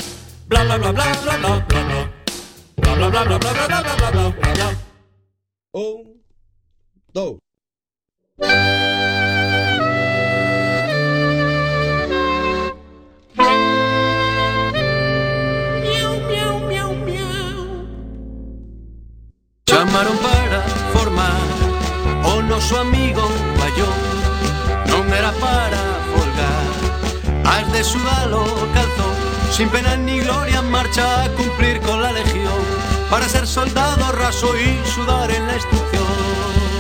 Bla 0.48 0.64
bla 0.64 0.78
bla 0.78 0.92
bla 0.92 1.12
bla 1.24 1.38
bla 1.38 1.66
bla 1.68 1.84
bla. 1.84 2.10
Bla 2.78 2.96
bla 2.96 3.10
bla 3.10 3.24
bla 3.26 3.38
bla 3.38 3.68
bla 3.68 3.68
bla 3.68 3.96
bla 3.98 4.12
bla 4.12 4.30
bla 4.30 4.54
bla. 4.54 4.78
Un, 5.74 6.24
dos. 7.12 7.40
Chamaron 19.66 20.18
para 20.18 20.62
formar 20.94 21.42
o 22.24 22.42
noso 22.42 22.80
amigo 22.80 23.28
Bayón 23.60 24.21
Era 25.14 25.32
para 25.34 25.82
folgar. 26.12 26.82
Has 27.46 27.72
de 27.74 27.84
sudalo 27.84 28.46
calzón 28.74 29.16
Sin 29.52 29.70
pena 29.70 29.98
ni 29.98 30.20
gloria 30.20 30.60
en 30.60 30.72
marcha 30.72 31.24
a 31.24 31.30
cumplir 31.30 31.82
con 31.82 32.02
la 32.02 32.12
legión 32.12 32.62
Para 33.10 33.28
ser 33.28 33.46
soldado 33.46 34.12
raso 34.14 34.48
y 34.58 34.80
sudar 34.90 35.30
en 35.32 35.48
la 35.48 35.56
instrucción 35.56 36.71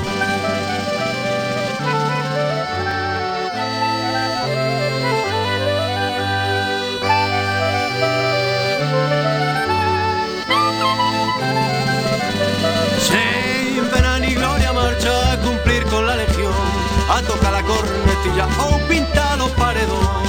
olla 18.41 18.47
ou 18.63 18.79
pintar 18.87 19.39
o 19.41 19.49
paredón. 19.49 20.23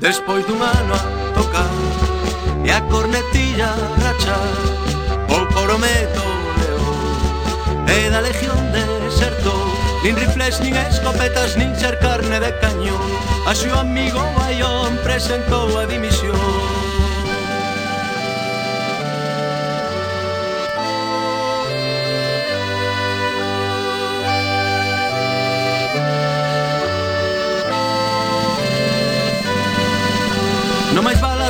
Despois 0.00 0.46
dun 0.46 0.60
ano 0.62 0.94
a 0.94 1.32
tocar 1.34 1.70
e 2.64 2.70
a 2.70 2.80
cornetilla 2.82 3.72
rachar 4.02 4.52
O 5.28 5.46
corometo 5.54 6.22
león. 6.60 7.88
E 7.88 8.10
da 8.10 8.20
legión 8.20 8.58
desertou 8.72 9.64
Nin 10.04 10.16
rifles, 10.16 10.60
nin 10.60 10.76
escopetas, 10.76 11.56
nin 11.56 11.72
ser 11.76 11.98
carne 11.98 12.36
de 12.38 12.52
cañón. 12.60 13.00
A 13.48 13.54
seu 13.54 13.72
amigo 13.72 14.20
Bayón 14.36 15.00
presentou 15.00 15.80
a 15.80 15.86
dimisión. 15.86 16.83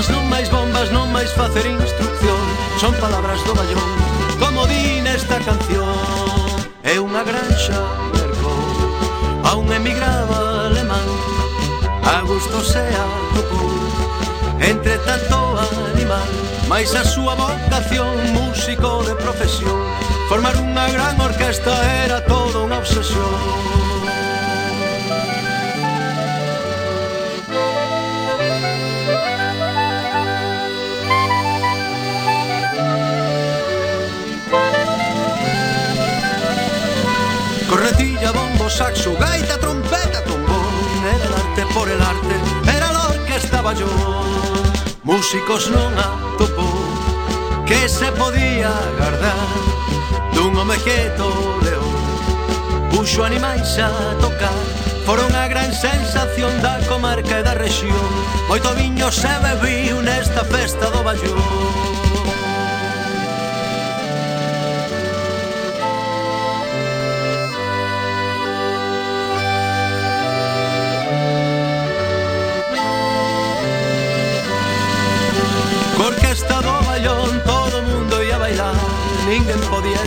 Bombas 0.05 0.21
non 0.21 0.29
máis 0.29 0.49
bombas 0.53 0.89
non 0.93 1.09
máis 1.17 1.33
facer 1.33 1.65
instrucción. 1.65 2.37
Son 2.77 2.93
palabras 3.01 3.41
do 3.49 3.57
Bayón 3.57 3.89
Como 4.37 4.69
din 4.69 5.05
nesta 5.05 5.41
canción. 5.41 5.97
É 6.85 7.01
unha 7.01 7.25
granxa 7.25 7.81
mercou 8.13 8.69
A 9.49 9.57
un 9.57 9.73
emigrado 9.73 10.69
alemán. 10.69 11.09
A 12.05 12.21
gusto 12.29 12.61
sea 12.61 13.05
tocou 13.33 13.73
Entre 14.61 15.01
tanto 15.09 15.57
animal. 15.89 16.29
Mais 16.69 16.93
a 16.93 17.05
súa 17.05 17.33
vocación 17.33 18.13
músico 18.37 19.01
de 19.09 19.17
profesión 19.17 19.81
Formar 20.29 20.53
unha 20.61 20.85
gran 20.93 21.17
orquesta 21.17 21.73
era 22.05 22.21
toda 22.29 22.69
unha 22.69 22.77
obsesión. 22.77 23.41
Caña, 38.25 38.33
bombo, 38.33 38.71
saxo, 38.71 39.15
gaita, 39.19 39.59
trompeta, 39.59 40.23
trombón. 40.25 40.65
Era 41.15 41.25
el 41.27 41.35
arte 41.35 41.75
por 41.75 41.87
el 41.91 42.01
arte, 42.01 42.35
era 42.75 42.89
a 42.89 43.09
orquestaba 43.09 43.75
yo 43.75 43.87
Músicos 45.03 45.69
non 45.69 45.93
atopou 45.93 46.73
que 47.69 47.85
se 47.85 48.09
podía 48.17 48.73
agardar 48.73 49.45
Dun 50.33 50.57
omejeto 50.57 51.29
león. 51.61 51.93
Puxo 52.89 53.29
animais 53.29 53.77
a 53.77 53.93
tocar 54.25 54.57
Foron 55.05 55.29
a 55.37 55.45
gran 55.45 55.69
sensación 55.77 56.49
da 56.65 56.81
comarca 56.89 57.41
e 57.41 57.43
da 57.45 57.53
rexión. 57.53 58.09
Moito 58.49 58.73
viño 58.73 59.13
se 59.13 59.29
bebiu 59.45 60.01
nesta 60.01 60.49
festa 60.49 60.89
do 60.89 61.05
Ballón. 61.05 61.94
podía 79.85 80.03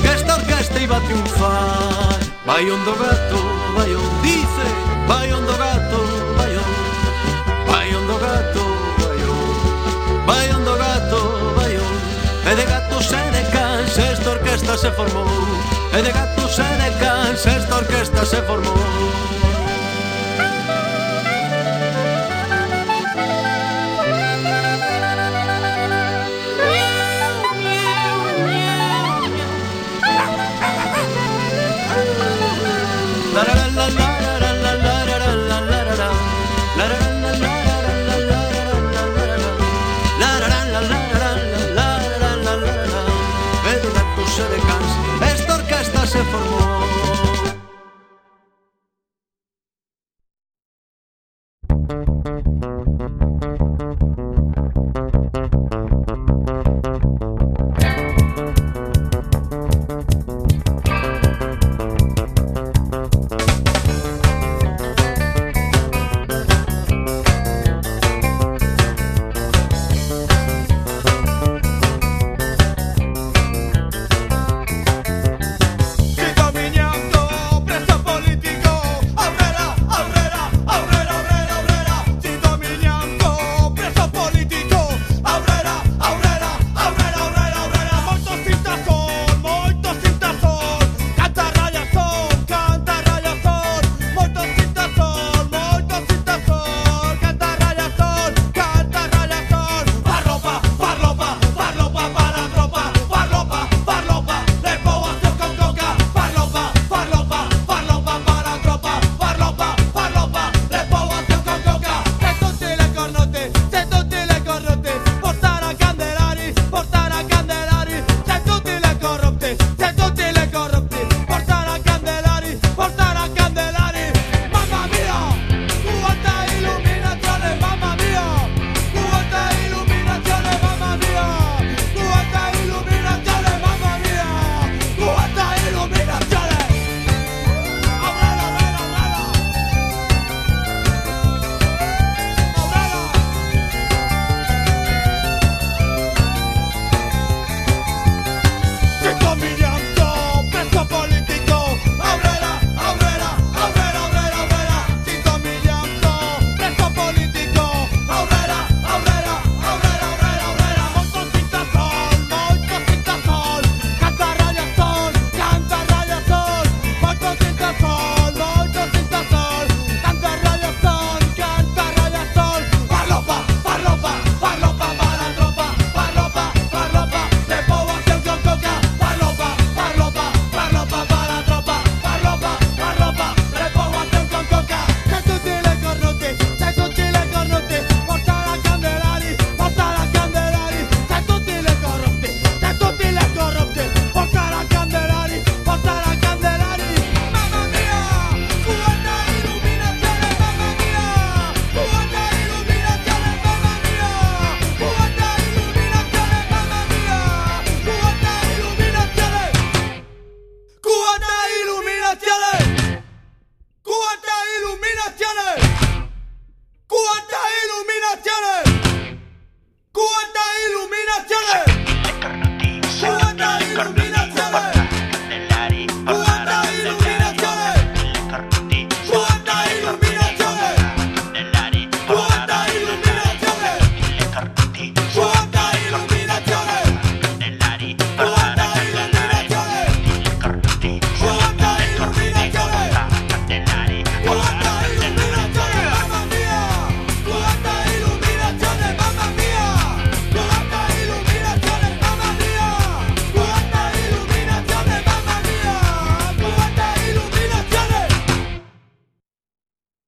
que 0.00 0.08
esta 0.08 0.36
orquesta 0.36 0.80
iba 0.80 0.96
a 0.96 1.00
triunfar. 1.00 2.18
Vai 2.46 2.70
onde 2.70 2.88
o 2.88 2.96
gato, 2.96 3.40
vai 3.74 3.94
onde 3.94 4.22
dice, 4.22 4.66
vai 5.06 5.32
onde 5.32 5.52
o 5.52 5.56
gato, 5.56 6.00
vai 6.36 6.56
onde, 6.56 7.70
vai 7.70 7.94
onde 7.94 8.12
o 8.12 8.18
gato, 8.18 8.64
vai 8.98 9.18
onde, 9.34 10.26
vai 10.26 10.50
onde 10.52 10.70
o 10.70 10.76
gato, 10.76 11.54
vai 11.56 11.76
onde. 11.76 12.52
E 12.52 12.54
de 12.54 12.64
gato 12.64 12.98
e 13.00 13.30
de 13.36 13.50
cans 13.50 13.98
esta 13.98 14.30
orquesta 14.30 14.78
se 14.78 14.90
formou, 14.92 15.26
e 15.92 16.02
de 16.02 16.12
gato 16.12 16.42
e 16.42 16.90
de 16.90 16.98
cans 16.98 17.46
esta 17.46 17.76
orquesta 17.76 18.24
se 18.24 18.40
formou. 18.42 19.35
la 33.76 33.88
la. 33.90 34.05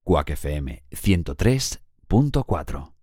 Cuac 0.08 0.30
FM 0.30 0.84
103.4 0.90 2.97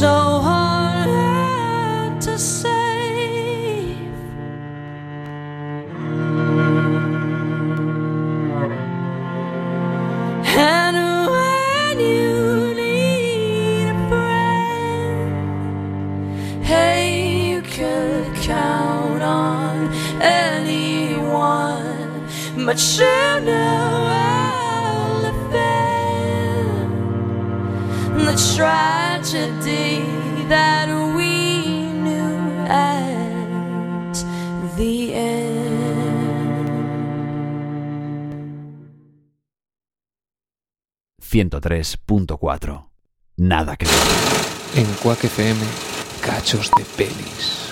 so 0.00 0.40
hard 0.44 2.20
to 2.20 2.38
save. 2.38 3.96
And 10.54 10.96
when 11.32 11.98
you 11.98 12.74
need 12.74 13.88
a 13.88 13.94
friend, 14.10 15.32
hey, 16.62 17.48
you 17.48 17.62
can 17.62 18.34
count 18.42 19.22
on 19.22 19.90
anyone, 20.20 21.06
but 22.66 22.78
you 22.98 23.40
know 23.46 24.10
I'll 24.12 25.22
defend 25.22 26.90
the 28.26 28.36
tragedy 29.36 30.02
that 30.48 30.88
we 31.14 31.92
knew 31.92 32.36
at 32.68 34.14
the 34.76 35.14
end. 35.14 35.56
103.4. 41.20 42.88
Nada 43.36 43.76
que 43.76 43.84
ver. 43.86 44.82
En 44.82 44.86
Quack 45.02 45.24
FM, 45.24 45.60
cachos 46.22 46.70
de 46.70 46.84
pelis. 46.96 47.65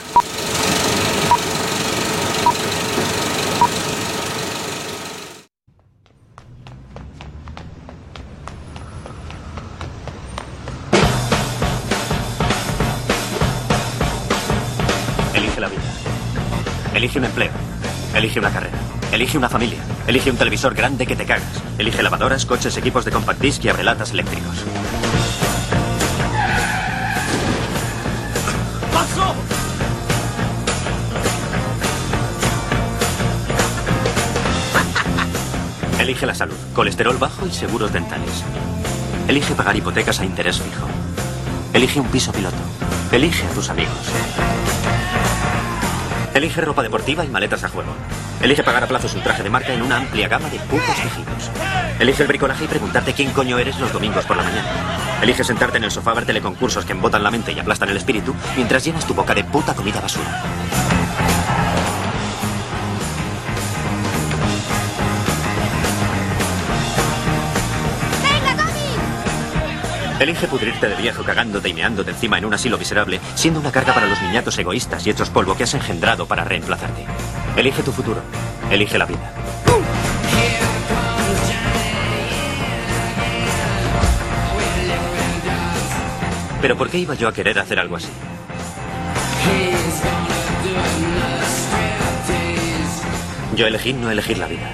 Elige 18.15 18.39
una 18.39 18.51
carrera. 18.51 18.79
Elige 19.11 19.37
una 19.37 19.49
familia. 19.49 19.81
Elige 20.07 20.31
un 20.31 20.37
televisor 20.37 20.73
grande 20.75 21.05
que 21.05 21.17
te 21.17 21.25
cagas. 21.25 21.43
Elige 21.79 22.01
lavadoras, 22.03 22.47
coches, 22.47 22.77
equipos 22.77 23.05
de 23.05 23.11
compact 23.11 23.41
disc 23.41 23.65
y 23.65 23.69
abrelatas 23.69 24.13
eléctricos. 24.13 24.65
¡Paso! 28.93 29.35
Elige 35.99 36.27
la 36.27 36.35
salud, 36.35 36.57
colesterol 36.73 37.17
bajo 37.19 37.47
y 37.47 37.53
seguros 37.53 37.93
dentales. 37.93 38.45
Elige 39.27 39.55
pagar 39.55 39.75
hipotecas 39.75 40.21
a 40.21 40.25
interés 40.25 40.61
fijo. 40.61 40.87
Elige 41.73 41.99
un 41.99 42.07
piso 42.07 42.31
piloto. 42.31 42.57
Elige 43.11 43.45
a 43.45 43.51
tus 43.51 43.71
amigos. 43.71 44.44
Elige 46.35 46.61
ropa 46.61 46.83
deportiva 46.83 47.25
y 47.25 47.29
maletas 47.29 47.63
a 47.63 47.69
juego. 47.69 47.93
Elige 48.43 48.65
pagar 48.65 48.83
a 48.83 48.89
plazos 48.89 49.15
un 49.15 49.23
traje 49.23 49.45
de 49.45 49.51
marca 49.51 49.73
en 49.73 49.83
una 49.83 49.99
amplia 49.99 50.27
gama 50.27 50.51
de 50.51 50.59
putos 50.59 50.97
tejidos. 50.97 51.51
Elige 52.01 52.23
el 52.23 52.29
bricolaje 52.29 52.65
y 52.65 52.67
preguntarte 52.69 53.13
quién 53.13 53.31
coño 53.31 53.57
eres 53.57 53.79
los 53.79 53.93
domingos 53.93 54.27
por 54.27 54.37
la 54.37 54.43
mañana. 54.43 54.69
Elige 55.23 55.45
sentarte 55.45 55.79
en 55.79 55.85
el 55.85 55.93
sofá 55.93 56.11
a 56.11 56.15
ver 56.15 56.27
teleconcursos 56.27 56.85
que 56.85 56.93
embotan 56.93 57.23
la 57.23 57.31
mente 57.31 57.53
y 57.53 57.61
aplastan 57.61 57.91
el 57.91 57.99
espíritu 57.99 58.35
mientras 58.57 58.85
llenas 58.85 59.07
tu 59.07 59.15
boca 59.15 59.33
de 59.33 59.45
puta 59.45 59.75
comida 59.75 60.01
basura. 60.01 60.43
Elige 70.25 70.49
pudrirte 70.49 70.89
de 70.89 70.95
viejo 70.95 71.23
cagándote 71.23 71.69
y 71.69 71.75
meándote 71.75 72.13
encima 72.13 72.39
en 72.39 72.47
un 72.47 72.55
asilo 72.55 72.79
miserable, 72.79 73.21
siendo 73.35 73.61
una 73.61 73.71
carga 73.71 73.93
para 73.93 74.07
los 74.07 74.23
niñatos 74.23 74.57
egoístas 74.57 75.07
y 75.07 75.11
hechos 75.11 75.29
polvo 75.29 75.55
que 75.55 75.65
has 75.65 75.75
engendrado 75.75 76.25
para 76.25 76.45
reemplazarte. 76.45 77.05
Elige 77.59 77.83
tu 77.83 77.93
futuro. 77.93 78.23
Elige 78.71 78.97
la 78.97 79.05
vida. 79.05 79.35
Pero 86.63 86.79
¿por 86.79 86.89
qué 86.89 87.01
iba 87.01 87.15
yo 87.15 87.29
a 87.29 87.33
querer 87.35 87.59
hacer 87.59 87.79
algo 87.79 87.97
así? 87.97 88.09
Yo 93.55 93.67
elegí 93.67 93.93
no 93.93 94.11
elegir 94.11 94.39
la 94.39 94.47
vida. 94.47 94.71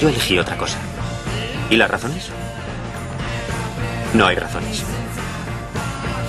Yo 0.00 0.08
elegí 0.08 0.40
otra 0.40 0.56
cosa. 0.56 0.78
¿Y 1.70 1.76
las 1.76 1.88
razones? 1.88 2.32
No 4.14 4.26
hay 4.26 4.36
razones. 4.36 4.82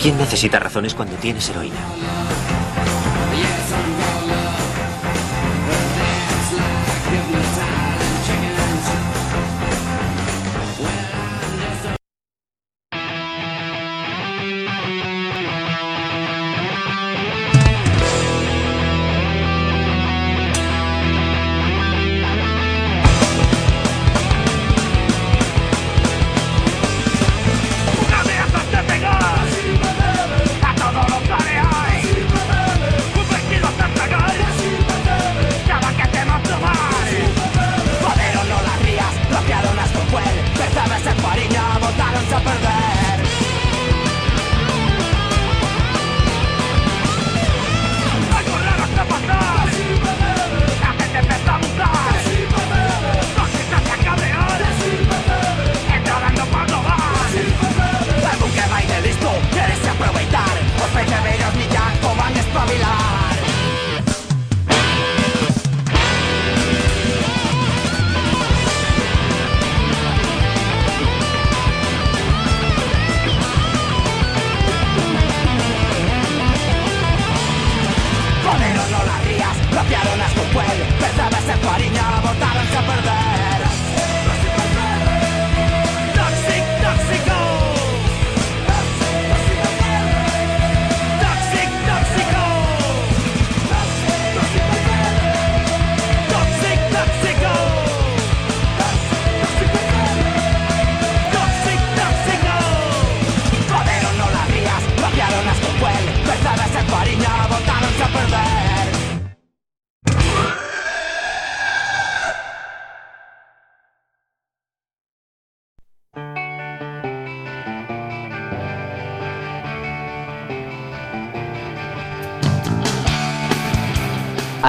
¿Quién 0.02 0.18
necesita 0.18 0.60
razones 0.60 0.94
cuando 0.94 1.16
tienes 1.16 1.50
heroína? 1.50 1.76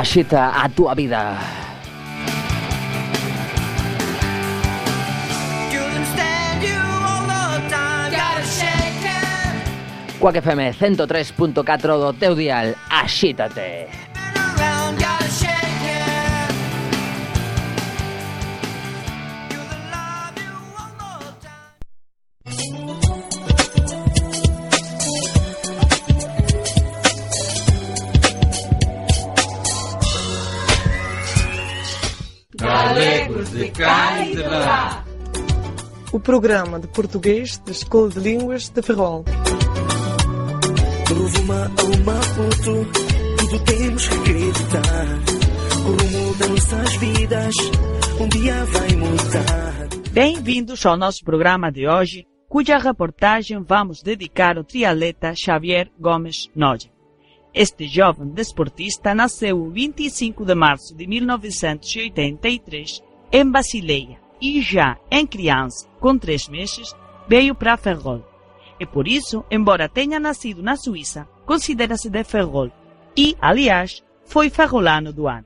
Axita 0.01 0.49
a 0.57 0.67
túa 0.73 0.95
vida. 0.95 1.37
Quack 10.19 10.41
FM 10.41 10.73
103.4 10.73 12.01
do 12.01 12.13
teu 12.15 12.35
dial, 12.35 12.73
axítate. 12.89 14.10
O 36.13 36.19
programa 36.19 36.81
de 36.81 36.89
português 36.89 37.59
da 37.59 37.71
Escola 37.71 38.09
de 38.11 38.19
Línguas 38.19 38.69
de 38.69 38.83
Ferrol. 38.83 39.25
Uma 42.01 42.23
foto, 42.23 42.87
tudo 43.39 43.65
temos 43.65 44.09
que 44.09 44.15
acreditar. 44.17 45.07
O 45.85 45.91
rumo 46.03 46.35
das 46.37 46.49
nossas 46.49 46.97
vidas, 46.97 47.55
um 48.19 48.29
dia 48.29 48.65
vai 48.65 48.89
mudar. 48.97 49.89
Bem-vindos 50.13 50.85
ao 50.85 50.97
nosso 50.97 51.25
programa 51.25 51.71
de 51.71 51.87
hoje, 51.87 52.27
cuja 52.49 52.79
reportagem 52.79 53.63
vamos 53.63 54.03
dedicar 54.03 54.59
ao 54.59 54.65
triatleta 54.65 55.33
Xavier 55.37 55.91
Gomes 55.99 56.51
Noja. 56.57 56.89
Este 57.55 57.87
jovem 57.87 58.29
desportista 58.29 59.15
nasceu 59.15 59.61
o 59.61 59.71
25 59.71 60.45
de 60.45 60.55
março 60.55 60.95
de 60.97 61.07
1983 61.07 63.01
em 63.33 63.49
Basileia 63.49 64.20
e 64.41 64.61
já 64.61 64.97
em 65.11 65.27
criança, 65.27 65.89
com 66.01 66.17
três 66.19 66.49
meses, 66.49 66.95
veio 67.29 67.55
para 67.55 67.77
Ferrol. 67.77 68.25
E 68.79 68.87
por 68.87 69.07
isso, 69.07 69.45
embora 69.51 69.89
tenha 69.89 70.19
nascido 70.19 70.63
na 70.63 70.77
Suíça, 70.77 71.29
considera-se 71.45 72.09
de 72.09 72.25
Ferrol 72.25 72.71
e, 73.17 73.37
aliás, 73.41 74.03
foi 74.25 74.49
ferrolano 74.49 75.13
do 75.13 75.29
ano. 75.29 75.45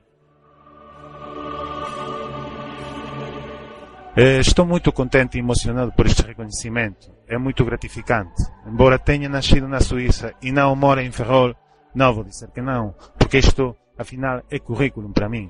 Eh, 4.15 4.39
Estou 4.39 4.65
muito 4.65 4.93
contente 4.93 5.35
e 5.35 5.39
emocionado 5.39 5.91
por 5.91 6.05
este 6.05 6.21
reconhecimento. 6.21 7.11
É 7.27 7.37
muito 7.37 7.65
gratificante. 7.65 8.41
Embora 8.65 8.97
tenha 8.97 9.27
nascido 9.27 9.67
na 9.67 9.81
Suíça 9.81 10.33
e 10.41 10.51
não 10.53 10.73
mora 10.75 11.03
em 11.03 11.11
Ferrol, 11.11 11.53
não 11.93 12.13
vou 12.13 12.23
dizer 12.23 12.49
que 12.51 12.61
não, 12.61 12.95
porque 13.17 13.39
isto, 13.39 13.75
afinal, 13.97 14.41
é 14.49 14.59
currículo 14.59 15.11
para 15.11 15.27
mim. 15.27 15.49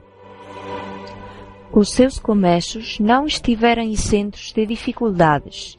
Os 1.72 1.92
seus 1.92 2.20
começos 2.20 3.00
não 3.00 3.26
estiveram 3.26 3.84
isentos 3.84 4.54
de 4.54 4.66
dificuldades. 4.66 5.78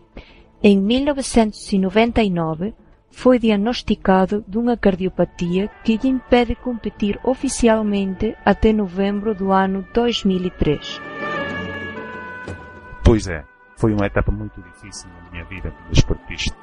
Em 0.63 0.79
1999, 0.79 2.75
foi 3.11 3.39
diagnosticado 3.39 4.45
de 4.47 4.59
uma 4.59 4.77
cardiopatia 4.77 5.71
que 5.83 5.97
lhe 5.97 6.09
impede 6.09 6.55
competir 6.55 7.19
oficialmente 7.25 8.37
até 8.45 8.73
novembro 8.73 9.35
do 9.35 9.53
ano 9.53 9.87
2003. 9.95 11.01
Pois 13.03 13.27
é, 13.27 13.43
foi 13.77 13.95
uma 13.95 14.07
etapa 14.07 14.31
muito 14.31 14.61
difícil 14.61 15.09
na 15.09 15.31
minha 15.31 15.45
vida 15.45 15.71
como 15.71 15.93
esportista. 15.93 16.55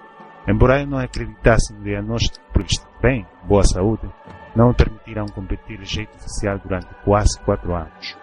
Embora 0.48 0.82
eu 0.82 0.88
não 0.88 0.98
acreditasse 1.00 1.74
no 1.74 1.84
diagnóstico 1.84 2.46
por 2.54 2.64
estar 2.64 2.90
bem, 3.02 3.26
boa 3.48 3.64
saúde, 3.64 4.08
não 4.56 4.68
me 4.68 4.74
permitiram 4.76 5.26
competir 5.28 5.80
de 5.80 5.86
jeito 5.86 6.16
oficial 6.16 6.60
durante 6.60 6.94
quase 7.04 7.40
quatro 7.40 7.74
anos. 7.74 8.23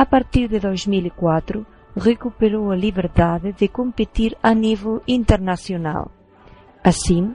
A 0.00 0.06
partir 0.06 0.48
de 0.48 0.58
2004, 0.58 1.66
recuperou 1.94 2.70
a 2.70 2.74
liberdade 2.74 3.52
de 3.52 3.68
competir 3.68 4.34
a 4.42 4.54
nível 4.54 5.02
internacional. 5.06 6.10
Assim, 6.82 7.34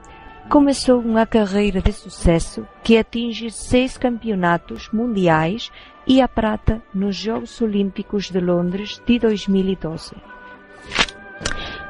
começou 0.49 0.99
uma 0.99 1.27
carreira 1.27 1.79
de 1.79 1.93
sucesso 1.93 2.67
que 2.83 2.97
atinge 2.97 3.51
seis 3.51 3.99
campeonatos 3.99 4.89
mundiais 4.91 5.71
e 6.07 6.19
a 6.19 6.27
prata 6.27 6.81
nos 6.91 7.15
Jogos 7.15 7.61
Olímpicos 7.61 8.31
de 8.31 8.39
Londres 8.39 8.99
de 9.05 9.19
2012. 9.19 10.15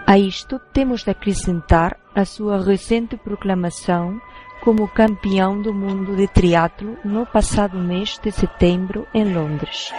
A 0.05 0.19
isto 0.19 0.59
temos 0.73 1.05
de 1.05 1.11
acrescentar 1.11 1.97
a 2.13 2.25
sua 2.25 2.61
recente 2.61 3.15
proclamação 3.15 4.19
como 4.61 4.89
campeão 4.89 5.61
do 5.61 5.73
mundo 5.73 6.17
de 6.17 6.27
triatlo 6.27 6.97
no 7.05 7.25
passado 7.25 7.77
mês 7.77 8.19
de 8.21 8.29
setembro 8.29 9.07
em 9.13 9.33
Londres. 9.33 9.93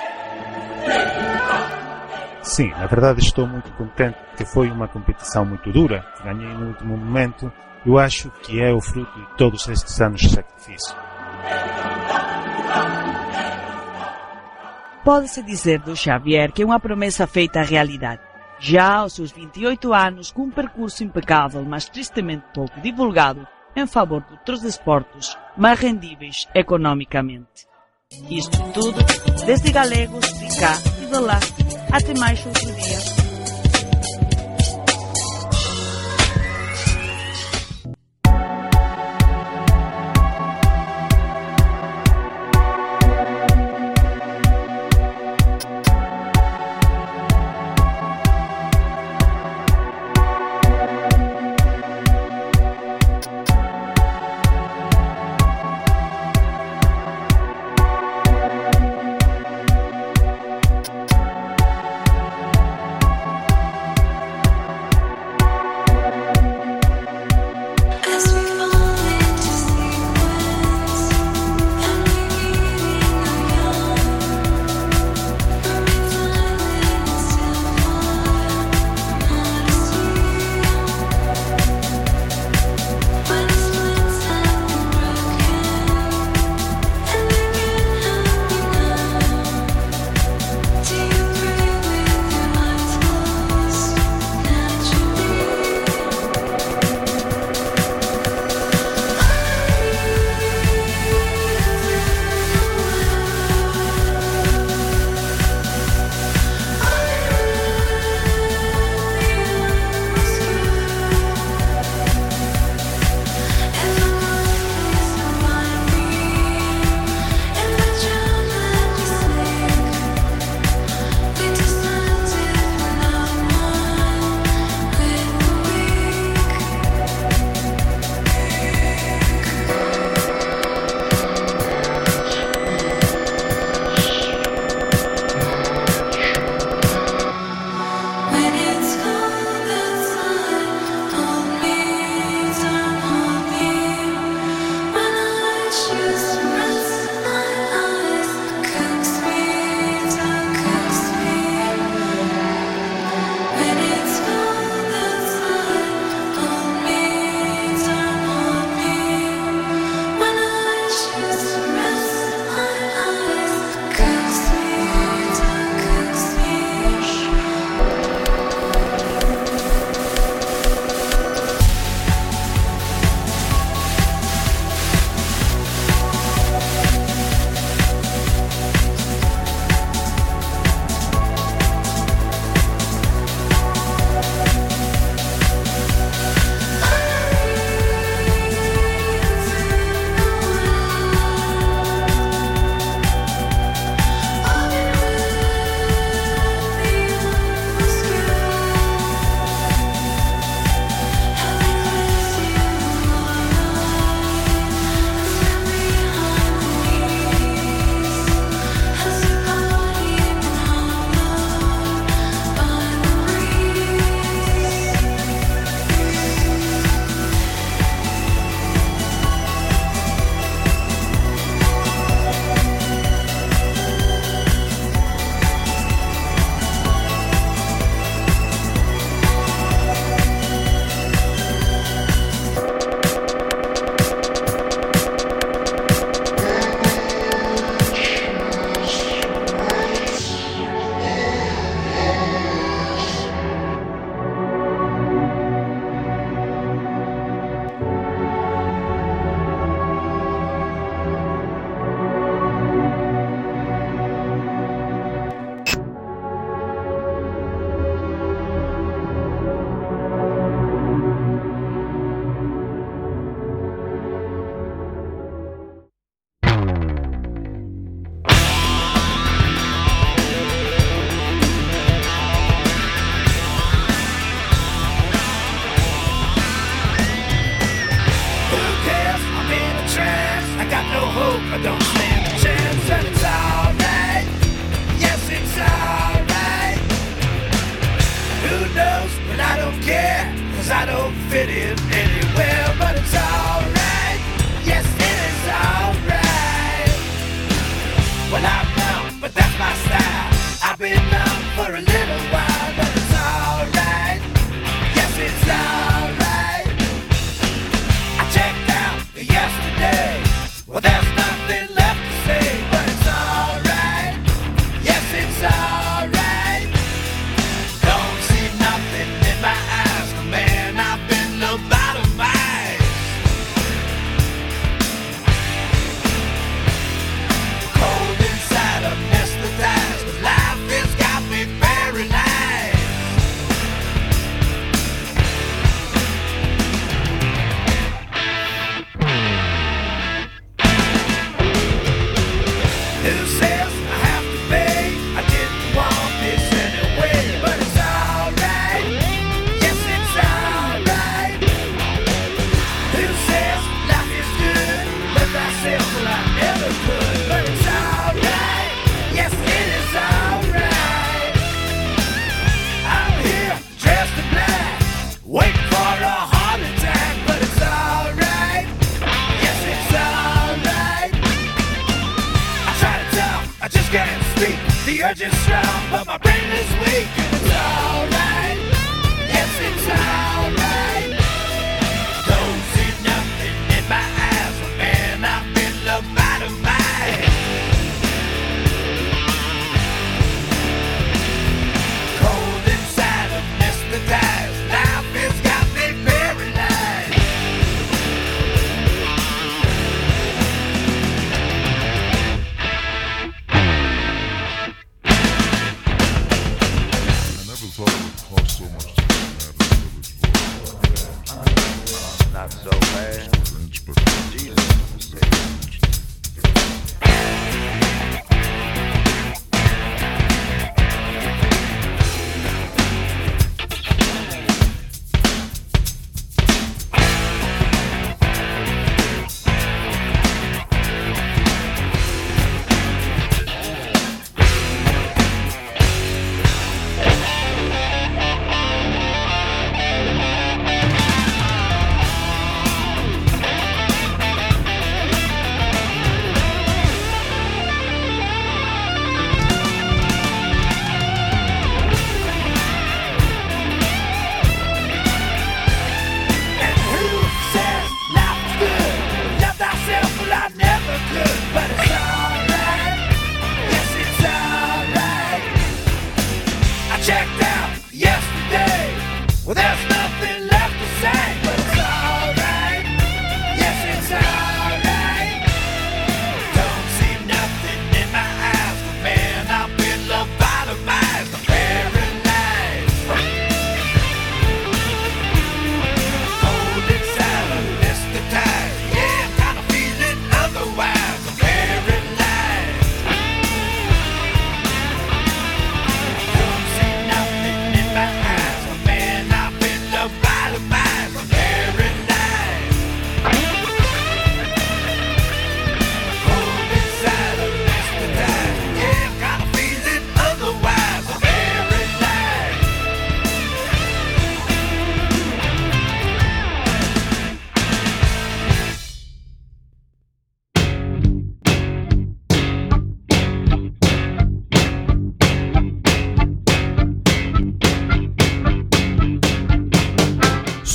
Sim, 2.42 2.70
na 2.70 2.86
verdade 2.86 3.20
estou 3.20 3.46
muito 3.46 3.70
contente 3.72 4.16
porque 4.28 4.44
foi 4.44 4.70
uma 4.70 4.86
competição 4.86 5.44
muito 5.44 5.70
dura, 5.72 6.06
ganhei 6.24 6.48
no 6.54 6.68
último 6.68 6.96
momento. 6.96 7.52
Eu 7.84 7.98
acho 7.98 8.30
que 8.42 8.60
é 8.62 8.72
o 8.72 8.80
fruto 8.80 9.18
de 9.18 9.26
todos 9.36 9.68
estes 9.68 10.00
anos 10.00 10.20
de 10.20 10.30
sacrifício. 10.30 10.96
Pode-se 15.04 15.42
dizer 15.42 15.80
do 15.80 15.94
Xavier 15.94 16.50
que 16.50 16.62
é 16.62 16.64
uma 16.64 16.80
promessa 16.80 17.26
feita 17.26 17.60
à 17.60 17.62
realidade. 17.62 18.22
Já 18.58 18.94
aos 18.94 19.14
seus 19.14 19.30
28 19.30 19.92
anos, 19.92 20.32
com 20.32 20.42
um 20.42 20.50
percurso 20.50 21.04
impecável, 21.04 21.62
mas 21.64 21.88
tristemente 21.88 22.44
pouco 22.54 22.80
divulgado, 22.80 23.46
em 23.76 23.86
favor 23.86 24.22
de 24.22 24.32
outros 24.32 24.62
desportos 24.62 25.36
mais 25.56 25.78
rendíveis 25.78 26.48
economicamente. 26.54 27.66
Isto 28.30 28.56
tudo 28.72 29.00
desde 29.46 29.72
Galegos, 29.72 30.24
de 30.38 30.60
cá 30.60 30.78
e 31.02 31.06
de 31.06 31.18
lá. 31.18 31.40
Até 31.90 32.14
mais 32.14 32.46
outro 32.46 32.72
dia. 32.72 33.25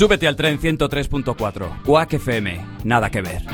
Súbete 0.02 0.26
al 0.26 0.34
tren 0.34 0.58
103.4. 0.58 1.82
Quack 1.84 2.14
FM. 2.14 2.60
Nada 2.82 3.08
que 3.08 3.22
ver. 3.22 3.51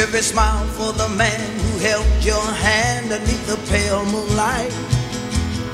Every 0.00 0.22
smile 0.22 0.66
for 0.78 0.92
the 0.92 1.08
man 1.10 1.40
who 1.60 1.78
held 1.78 2.06
your 2.24 2.46
hand 2.66 3.08
beneath 3.08 3.46
the 3.46 3.56
pale 3.70 4.04
moonlight. 4.06 4.72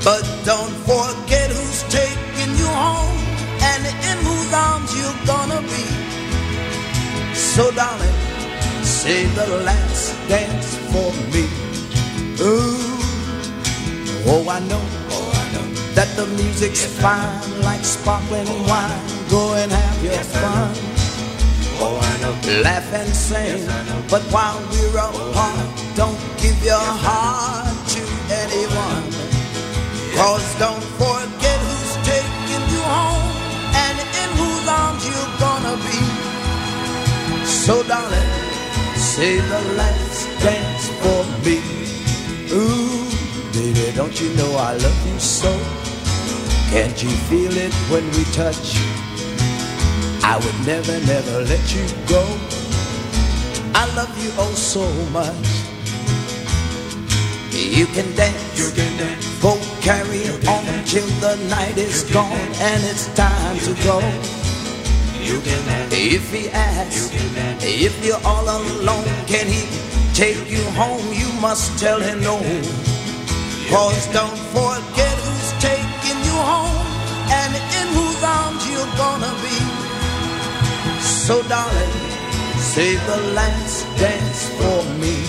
But 0.03 0.23
don't 0.45 0.75
forget 0.85 1.49
who's 1.49 1.83
taking 1.89 2.51
you 2.57 2.67
home 2.67 3.17
and 3.71 3.81
in 3.85 4.17
whose 4.25 4.53
arms 4.53 4.91
you're 4.97 5.21
gonna 5.25 5.61
be. 5.61 5.85
So, 7.33 7.71
darling, 7.71 8.17
save 8.83 9.33
the 9.35 9.47
last 9.63 10.13
dance 10.27 10.77
for 10.91 11.11
me. 11.33 11.45
Ooh, 12.41 12.77
oh, 14.27 14.45
I 14.49 14.59
know, 14.69 14.83
oh, 15.09 15.31
I 15.33 15.45
know 15.53 15.67
that 15.95 16.09
the 16.15 16.27
music's 16.27 16.85
fine 16.85 17.61
like 17.61 17.83
sparkling 17.83 18.47
wine. 18.67 19.01
Go 19.29 19.55
and 19.55 19.71
have 19.71 20.03
your 20.03 20.13
fun. 20.13 20.94
Oh, 21.79 21.99
I 22.01 22.13
know. 22.21 22.61
Laugh 22.61 22.93
and 22.93 23.09
sing, 23.09 23.65
but 24.09 24.21
while 24.33 24.59
we're 24.71 24.97
apart, 24.97 25.69
don't 25.95 26.17
give 26.37 26.57
your 26.63 26.87
heart 27.05 27.75
to 27.93 28.01
anyone. 28.43 29.05
Cause 30.15 30.47
don't 30.59 30.85
forget 30.95 31.59
who's 31.67 31.95
taking 32.07 32.63
you 32.71 32.81
home 32.87 33.31
and 33.83 33.97
in 33.99 34.29
whose 34.39 34.67
arms 34.67 35.03
you're 35.03 35.33
gonna 35.39 35.75
be. 35.83 36.01
So, 37.45 37.83
darling, 37.83 38.31
say 38.95 39.39
the 39.39 39.61
last 39.75 40.27
dance 40.39 40.87
for 41.01 41.21
me. 41.43 41.59
Ooh, 42.53 43.09
baby, 43.51 43.91
don't 43.95 44.15
you 44.21 44.29
know 44.35 44.55
I 44.55 44.77
love 44.77 45.07
you 45.07 45.19
so? 45.19 45.51
Can't 46.69 47.01
you 47.03 47.09
feel 47.29 47.55
it 47.57 47.73
when 47.91 48.05
we 48.11 48.23
touch? 48.31 48.94
I 50.27 50.37
would 50.37 50.65
never, 50.65 50.99
never 51.05 51.43
let 51.43 51.65
you 51.75 51.85
go. 52.07 52.23
I 53.75 53.85
love 53.95 54.09
you 54.17 54.31
oh 54.39 54.55
so 54.57 54.81
much. 55.13 55.45
You 57.53 57.85
can 57.85 58.09
dance, 58.15 58.57
you 58.57 58.73
can 58.73 58.97
dance. 58.97 59.23
Go 59.39 59.53
carry 59.81 60.25
on 60.49 60.65
till 60.83 61.05
the 61.21 61.37
night 61.47 61.77
is 61.77 62.01
gone 62.09 62.49
and 62.57 62.83
it's 62.89 63.05
time 63.13 63.59
to 63.69 63.73
go. 63.85 64.01
You 65.21 65.39
can 65.45 65.61
dance. 65.69 65.93
If 65.93 66.33
he 66.33 66.49
asks, 66.49 67.11
if 67.61 67.93
you're 68.03 68.25
all 68.25 68.49
alone, 68.49 69.05
can 69.27 69.45
he 69.45 69.61
take 70.15 70.49
you 70.49 70.63
home? 70.73 71.05
You 71.13 71.29
must 71.39 71.77
tell 71.77 71.99
him 72.01 72.21
no. 72.21 72.39
Cause 73.69 74.11
don't 74.11 74.41
forget 74.57 75.15
who's 75.21 75.51
taking 75.61 76.19
you 76.25 76.37
home 76.49 76.87
and 77.29 77.53
in 77.77 77.87
whose 77.93 78.23
arms 78.23 78.67
you're 78.67 78.97
gonna 78.97 79.31
be. 79.45 79.84
So 81.25 81.41
darling, 81.49 81.89
save 82.59 83.03
the 83.07 83.17
last 83.33 83.83
dance 83.97 84.47
for 84.59 84.83
me. 85.01 85.24